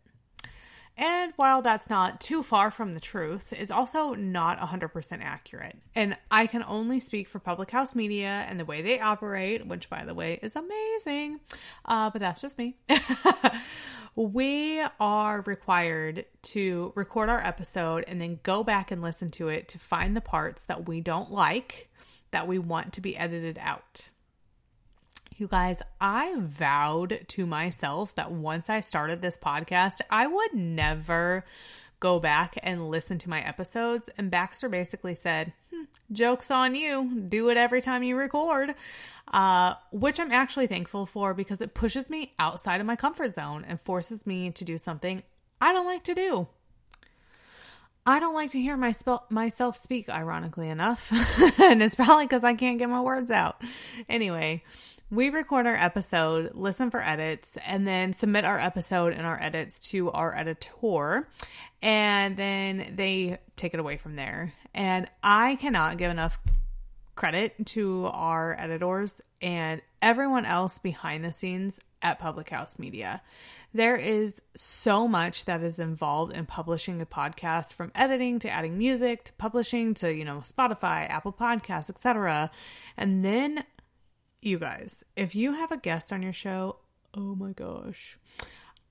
And 0.95 1.33
while 1.35 1.61
that's 1.61 1.89
not 1.89 2.21
too 2.21 2.41
far 2.41 2.71
from 2.71 2.93
the 2.93 3.01
truth, 3.01 3.51
it's 3.51 3.71
also 3.71 4.13
not 4.13 4.57
100% 4.57 5.19
accurate. 5.21 5.75
And 5.95 6.15
I 6.31 6.47
can 6.47 6.63
only 6.63 7.01
speak 7.01 7.27
for 7.27 7.39
Public 7.39 7.71
House 7.71 7.93
Media 7.93 8.45
and 8.47 8.57
the 8.57 8.63
way 8.63 8.81
they 8.81 9.01
operate, 9.01 9.67
which, 9.67 9.89
by 9.89 10.05
the 10.05 10.13
way, 10.13 10.39
is 10.41 10.55
amazing. 10.55 11.41
Uh, 11.83 12.09
but 12.09 12.21
that's 12.21 12.39
just 12.39 12.57
me. 12.57 12.77
we 14.15 14.81
are 15.01 15.41
required 15.41 16.23
to 16.43 16.93
record 16.95 17.27
our 17.27 17.45
episode 17.45 18.05
and 18.07 18.21
then 18.21 18.39
go 18.43 18.63
back 18.63 18.91
and 18.91 19.01
listen 19.01 19.29
to 19.31 19.49
it 19.49 19.67
to 19.67 19.77
find 19.77 20.15
the 20.15 20.21
parts 20.21 20.63
that 20.63 20.87
we 20.87 21.01
don't 21.01 21.33
like, 21.33 21.89
that 22.31 22.47
we 22.47 22.59
want 22.59 22.93
to 22.93 23.01
be 23.01 23.17
edited 23.17 23.57
out. 23.59 24.09
You 25.37 25.47
guys, 25.47 25.81
I 26.01 26.35
vowed 26.37 27.25
to 27.29 27.45
myself 27.45 28.13
that 28.15 28.31
once 28.31 28.69
I 28.69 28.81
started 28.81 29.21
this 29.21 29.37
podcast, 29.37 30.01
I 30.09 30.27
would 30.27 30.53
never 30.53 31.45
go 31.99 32.19
back 32.19 32.57
and 32.61 32.89
listen 32.89 33.17
to 33.19 33.29
my 33.29 33.41
episodes. 33.41 34.09
And 34.17 34.31
Baxter 34.31 34.69
basically 34.69 35.15
said, 35.15 35.53
hm, 35.69 35.87
Joke's 36.11 36.51
on 36.51 36.75
you. 36.75 37.25
Do 37.29 37.49
it 37.49 37.57
every 37.57 37.81
time 37.81 38.03
you 38.03 38.17
record. 38.17 38.75
Uh, 39.31 39.75
which 39.91 40.19
I'm 40.19 40.31
actually 40.31 40.67
thankful 40.67 41.05
for 41.05 41.33
because 41.33 41.61
it 41.61 41.73
pushes 41.73 42.09
me 42.09 42.33
outside 42.39 42.81
of 42.81 42.87
my 42.87 42.95
comfort 42.95 43.35
zone 43.35 43.63
and 43.67 43.79
forces 43.79 44.25
me 44.25 44.49
to 44.51 44.65
do 44.65 44.77
something 44.77 45.23
I 45.61 45.71
don't 45.73 45.85
like 45.85 46.03
to 46.03 46.15
do. 46.15 46.47
I 48.09 48.19
don't 48.19 48.33
like 48.33 48.49
to 48.51 48.59
hear 48.59 48.75
my 48.75 48.91
myself 49.29 49.77
speak, 49.77 50.09
ironically 50.09 50.67
enough. 50.67 51.11
and 51.59 51.83
it's 51.83 51.93
probably 51.93 52.25
because 52.25 52.43
I 52.43 52.55
can't 52.55 52.79
get 52.79 52.89
my 52.89 53.01
words 53.01 53.29
out. 53.29 53.61
Anyway, 54.09 54.63
we 55.11 55.29
record 55.29 55.67
our 55.67 55.75
episode, 55.75 56.55
listen 56.55 56.89
for 56.89 57.03
edits, 57.03 57.51
and 57.63 57.87
then 57.87 58.13
submit 58.13 58.45
our 58.45 58.57
episode 58.57 59.13
and 59.13 59.27
our 59.27 59.39
edits 59.39 59.77
to 59.91 60.09
our 60.09 60.35
editor. 60.35 61.27
And 61.83 62.35
then 62.35 62.93
they 62.95 63.37
take 63.57 63.75
it 63.75 63.79
away 63.79 63.97
from 63.97 64.15
there. 64.15 64.53
And 64.73 65.07
I 65.21 65.57
cannot 65.57 65.99
give 65.99 66.09
enough 66.09 66.39
credit 67.13 67.63
to 67.67 68.09
our 68.11 68.59
editors 68.59 69.21
and 69.39 69.83
everyone 70.01 70.45
else 70.45 70.79
behind 70.79 71.23
the 71.23 71.31
scenes 71.31 71.79
at 72.01 72.17
Public 72.17 72.49
House 72.49 72.79
Media. 72.79 73.21
There 73.73 73.95
is 73.95 74.41
so 74.55 75.07
much 75.07 75.45
that 75.45 75.61
is 75.61 75.77
involved 75.77 76.33
in 76.33 76.45
publishing 76.47 77.01
a 77.01 77.05
podcast 77.05 77.73
from 77.73 77.91
editing 77.93 78.39
to 78.39 78.49
adding 78.49 78.77
music 78.77 79.25
to 79.25 79.33
publishing 79.33 79.93
to, 79.95 80.11
you 80.11 80.25
know, 80.25 80.37
Spotify, 80.37 81.07
Apple 81.09 81.33
Podcasts, 81.33 81.89
etc. 81.89 82.49
And 82.97 83.23
then 83.23 83.63
you 84.41 84.57
guys, 84.57 85.03
if 85.15 85.35
you 85.35 85.53
have 85.53 85.71
a 85.71 85.77
guest 85.77 86.11
on 86.11 86.23
your 86.23 86.33
show, 86.33 86.77
oh 87.13 87.35
my 87.35 87.51
gosh. 87.51 88.17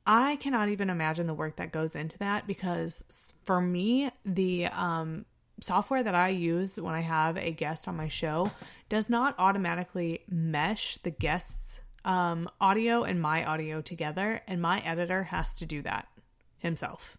I 0.06 0.36
cannot 0.36 0.68
even 0.68 0.90
imagine 0.90 1.26
the 1.26 1.34
work 1.34 1.56
that 1.56 1.72
goes 1.72 1.94
into 1.94 2.16
that 2.18 2.46
because 2.46 3.04
for 3.42 3.60
me, 3.60 4.10
the 4.24 4.66
um, 4.66 5.26
software 5.60 6.02
that 6.02 6.14
I 6.14 6.28
use 6.28 6.80
when 6.80 6.94
I 6.94 7.00
have 7.00 7.36
a 7.36 7.50
guest 7.50 7.88
on 7.88 7.96
my 7.96 8.08
show 8.08 8.50
does 8.88 9.10
not 9.10 9.34
automatically 9.38 10.22
mesh 10.28 10.98
the 11.02 11.10
guest's 11.10 11.80
um, 12.08 12.48
audio 12.58 13.04
and 13.04 13.20
my 13.20 13.44
audio 13.44 13.82
together, 13.82 14.40
and 14.48 14.60
my 14.62 14.80
editor 14.80 15.24
has 15.24 15.54
to 15.56 15.66
do 15.66 15.82
that 15.82 16.08
himself. 16.56 17.18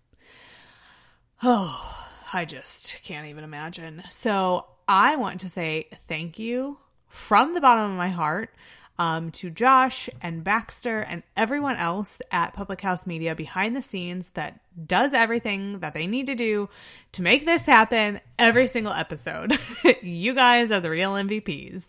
Oh, 1.44 2.08
I 2.34 2.44
just 2.44 3.00
can't 3.04 3.28
even 3.28 3.44
imagine. 3.44 4.04
So 4.10 4.66
I 4.88 5.16
want 5.16 5.42
to 5.42 5.50
say 5.50 5.90
thank 6.08 6.40
you 6.40 6.80
from 7.08 7.54
the 7.54 7.62
bottom 7.62 7.92
of 7.92 7.98
my 7.98 8.10
heart 8.10 8.50
um, 8.98 9.32
to 9.32 9.52
Josh 9.52 10.10
and 10.22 10.44
Baxter 10.44 11.00
and 11.00 11.22
everyone 11.38 11.78
else 11.78 12.20
at 12.32 12.54
Public 12.54 12.82
House 12.82 13.06
Media 13.06 13.36
behind 13.36 13.76
the 13.76 13.84
scenes 13.84 14.30
that 14.30 14.60
does 14.88 15.14
everything 15.14 15.80
that 15.80 15.94
they 15.94 16.08
need 16.08 16.26
to 16.26 16.36
do 16.36 16.68
to 17.12 17.22
make 17.22 17.46
this 17.46 17.66
happen 17.66 18.20
every 18.40 18.66
single 18.66 18.92
episode. 18.92 19.58
you 20.02 20.34
guys 20.34 20.72
are 20.72 20.82
the 20.82 20.90
real 20.90 21.14
MVPs. 21.14 21.84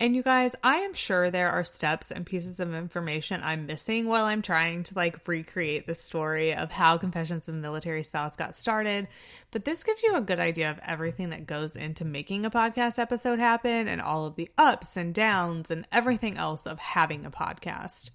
And 0.00 0.14
you 0.14 0.22
guys, 0.22 0.54
I 0.62 0.76
am 0.76 0.94
sure 0.94 1.28
there 1.28 1.50
are 1.50 1.64
steps 1.64 2.12
and 2.12 2.24
pieces 2.24 2.60
of 2.60 2.72
information 2.72 3.40
I'm 3.42 3.66
missing 3.66 4.06
while 4.06 4.26
I'm 4.26 4.42
trying 4.42 4.84
to 4.84 4.94
like 4.94 5.26
recreate 5.26 5.88
the 5.88 5.96
story 5.96 6.54
of 6.54 6.70
how 6.70 6.98
Confessions 6.98 7.48
of 7.48 7.56
a 7.56 7.58
Military 7.58 8.04
Spouse 8.04 8.36
got 8.36 8.56
started. 8.56 9.08
But 9.50 9.64
this 9.64 9.82
gives 9.82 10.00
you 10.04 10.14
a 10.14 10.20
good 10.20 10.38
idea 10.38 10.70
of 10.70 10.78
everything 10.86 11.30
that 11.30 11.48
goes 11.48 11.74
into 11.74 12.04
making 12.04 12.46
a 12.46 12.50
podcast 12.50 13.00
episode 13.00 13.40
happen 13.40 13.88
and 13.88 14.00
all 14.00 14.24
of 14.24 14.36
the 14.36 14.48
ups 14.56 14.96
and 14.96 15.12
downs 15.12 15.68
and 15.68 15.84
everything 15.90 16.36
else 16.36 16.64
of 16.64 16.78
having 16.78 17.26
a 17.26 17.30
podcast. 17.32 18.10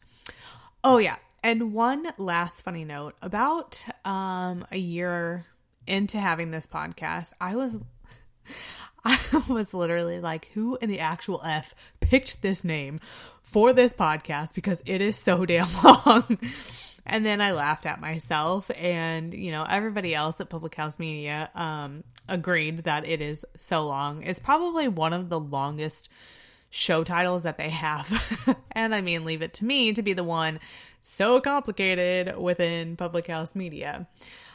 Oh, 0.86 1.00
yeah. 1.00 1.18
And 1.44 1.74
one 1.74 2.14
last 2.18 2.62
funny 2.62 2.86
note 2.86 3.16
about 3.22 3.84
um, 4.06 4.66
a 4.72 4.78
year 4.78 5.48
into 5.86 6.18
having 6.18 6.52
this 6.52 6.66
podcast, 6.66 7.34
I 7.42 7.58
was. 7.58 7.78
I 9.06 9.44
was 9.50 9.74
literally 9.74 10.20
like, 10.20 10.50
who 10.54 10.78
in 10.82 10.90
the 10.90 11.00
actual 11.00 11.42
F 11.44 11.76
picked 12.00 12.42
this 12.42 12.64
name 12.64 13.00
for 13.42 13.74
this 13.74 13.94
podcast 13.94 14.54
because 14.54 14.82
it 14.86 15.02
is 15.02 15.18
so 15.18 15.46
damn 15.46 15.68
long. 15.84 16.40
and 17.06 17.26
then 17.26 17.42
I 17.42 17.52
laughed 17.52 17.86
at 17.86 18.00
myself 18.00 18.72
and, 18.76 19.34
you 19.34 19.52
know, 19.52 19.64
everybody 19.64 20.16
else 20.16 20.40
at 20.40 20.50
Public 20.50 20.76
House 20.76 20.98
Media 20.98 21.50
um, 21.54 22.04
agreed 22.28 22.86
that 22.86 23.06
it 23.06 23.22
is 23.22 23.46
so 23.58 23.86
long. 23.86 24.24
It's 24.24 24.40
probably 24.40 24.88
one 24.88 25.14
of 25.14 25.30
the 25.30 25.40
longest 25.40 26.10
show 26.70 27.04
titles 27.04 27.44
that 27.44 27.58
they 27.58 27.70
have. 27.70 28.58
and 28.72 28.96
I 28.96 29.02
mean, 29.02 29.26
leave 29.26 29.42
it 29.42 29.54
to 29.56 29.66
me 29.66 29.94
to 29.94 30.02
be 30.02 30.14
the 30.14 30.24
one 30.24 30.60
so 31.04 31.40
complicated 31.40 32.38
within 32.38 32.96
Public 32.96 33.28
House 33.28 33.54
Media. 33.54 34.08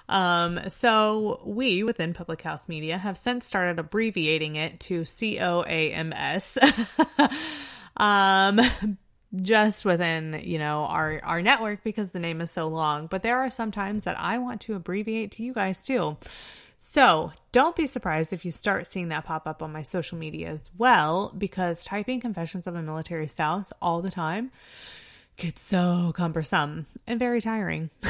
Um, 0.08 0.60
so 0.68 1.42
we 1.44 1.82
within 1.82 2.14
Public 2.14 2.42
House 2.42 2.68
Media 2.68 2.96
have 2.96 3.18
since 3.18 3.46
started 3.46 3.78
abbreviating 3.78 4.56
it 4.56 4.80
to 4.80 5.02
COAMS. 5.02 6.56
um, 7.96 8.60
just 9.34 9.84
within 9.84 10.40
you 10.42 10.58
know 10.58 10.84
our 10.84 11.20
our 11.22 11.42
network 11.42 11.84
because 11.84 12.10
the 12.10 12.18
name 12.18 12.40
is 12.40 12.50
so 12.50 12.66
long 12.66 13.06
but 13.06 13.22
there 13.22 13.38
are 13.38 13.50
some 13.50 13.70
times 13.70 14.04
that 14.04 14.18
i 14.18 14.38
want 14.38 14.60
to 14.62 14.74
abbreviate 14.74 15.32
to 15.32 15.42
you 15.42 15.52
guys 15.52 15.84
too 15.84 16.16
so 16.78 17.30
don't 17.52 17.76
be 17.76 17.86
surprised 17.86 18.32
if 18.32 18.44
you 18.44 18.50
start 18.50 18.86
seeing 18.86 19.08
that 19.08 19.24
pop 19.24 19.46
up 19.46 19.62
on 19.62 19.70
my 19.72 19.82
social 19.82 20.16
media 20.16 20.48
as 20.48 20.70
well 20.78 21.32
because 21.36 21.84
typing 21.84 22.20
confessions 22.20 22.66
of 22.66 22.74
a 22.74 22.82
military 22.82 23.26
spouse 23.26 23.70
all 23.82 24.00
the 24.00 24.10
time 24.10 24.50
gets 25.36 25.60
so 25.60 26.10
cumbersome 26.14 26.86
and 27.06 27.18
very 27.18 27.42
tiring 27.42 27.90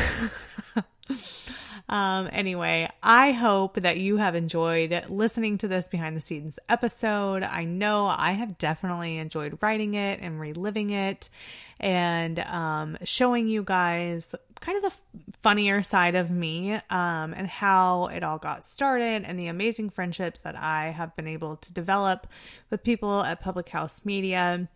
Um, 1.89 2.29
anyway, 2.31 2.91
I 3.03 3.33
hope 3.33 3.75
that 3.81 3.97
you 3.97 4.19
have 4.19 4.35
enjoyed 4.35 5.05
listening 5.09 5.57
to 5.59 5.69
this 5.69 5.89
behind 5.89 6.17
the 6.17 6.21
scenes 6.21 6.59
episode. 6.69 7.43
I 7.43 7.65
know 7.65 8.07
I 8.07 8.33
have 8.33 8.59
definitely 8.59 9.17
enjoyed 9.17 9.59
writing 9.63 9.95
it 9.95 10.21
and 10.21 10.39
reliving 10.39 10.91
it 10.91 11.31
and 11.81 12.39
um, 12.41 12.99
showing 13.05 13.49
you 13.49 13.63
guys 13.63 14.35
kind 14.61 14.85
of 14.85 14.93
the 14.93 15.33
funnier 15.41 15.83
side 15.83 16.15
of 16.15 16.31
me 16.31 16.75
um, 16.91 17.33
and 17.33 17.47
how 17.47 18.07
it 18.07 18.23
all 18.23 18.39
got 18.39 18.65
started 18.65 19.23
and 19.25 19.39
the 19.39 19.47
amazing 19.47 19.89
friendships 19.89 20.41
that 20.41 20.57
I 20.57 20.91
have 20.91 21.17
been 21.17 21.29
able 21.29 21.57
to 21.57 21.73
develop 21.73 22.27
with 22.69 22.83
people 22.83 23.23
at 23.23 23.41
Public 23.41 23.69
House 23.69 24.03
Media. 24.05 24.69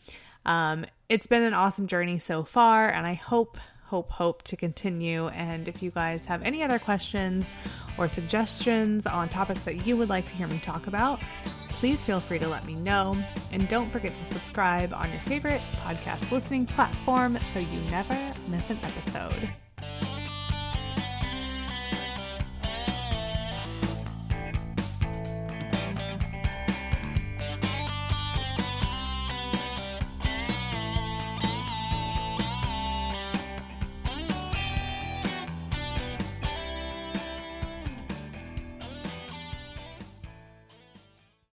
Um, 0.46 0.86
it's 1.08 1.26
been 1.26 1.42
an 1.42 1.54
awesome 1.54 1.88
journey 1.88 2.18
so 2.18 2.42
far, 2.42 2.88
and 2.88 3.06
I 3.06 3.14
hope 3.14 3.58
hope, 3.92 4.10
hope 4.10 4.42
to 4.44 4.56
continue. 4.56 5.28
And 5.28 5.68
if 5.68 5.82
you 5.82 5.90
guys 5.90 6.24
have 6.24 6.40
any 6.42 6.62
other 6.62 6.78
questions 6.78 7.52
or 7.98 8.08
suggestions 8.08 9.06
on 9.06 9.28
topics 9.28 9.64
that 9.64 9.86
you 9.86 9.98
would 9.98 10.08
like 10.08 10.26
to 10.28 10.34
hear 10.34 10.46
me 10.46 10.58
talk 10.60 10.86
about, 10.86 11.20
please 11.68 12.02
feel 12.02 12.18
free 12.18 12.38
to 12.38 12.48
let 12.48 12.64
me 12.64 12.74
know. 12.74 13.14
And 13.52 13.68
don't 13.68 13.90
forget 13.90 14.14
to 14.14 14.24
subscribe 14.24 14.94
on 14.94 15.10
your 15.10 15.20
favorite 15.20 15.60
podcast 15.84 16.32
listening 16.32 16.64
platform 16.64 17.38
so 17.52 17.58
you 17.58 17.80
never 17.90 18.16
miss 18.48 18.70
an 18.70 18.78
episode. 18.82 19.52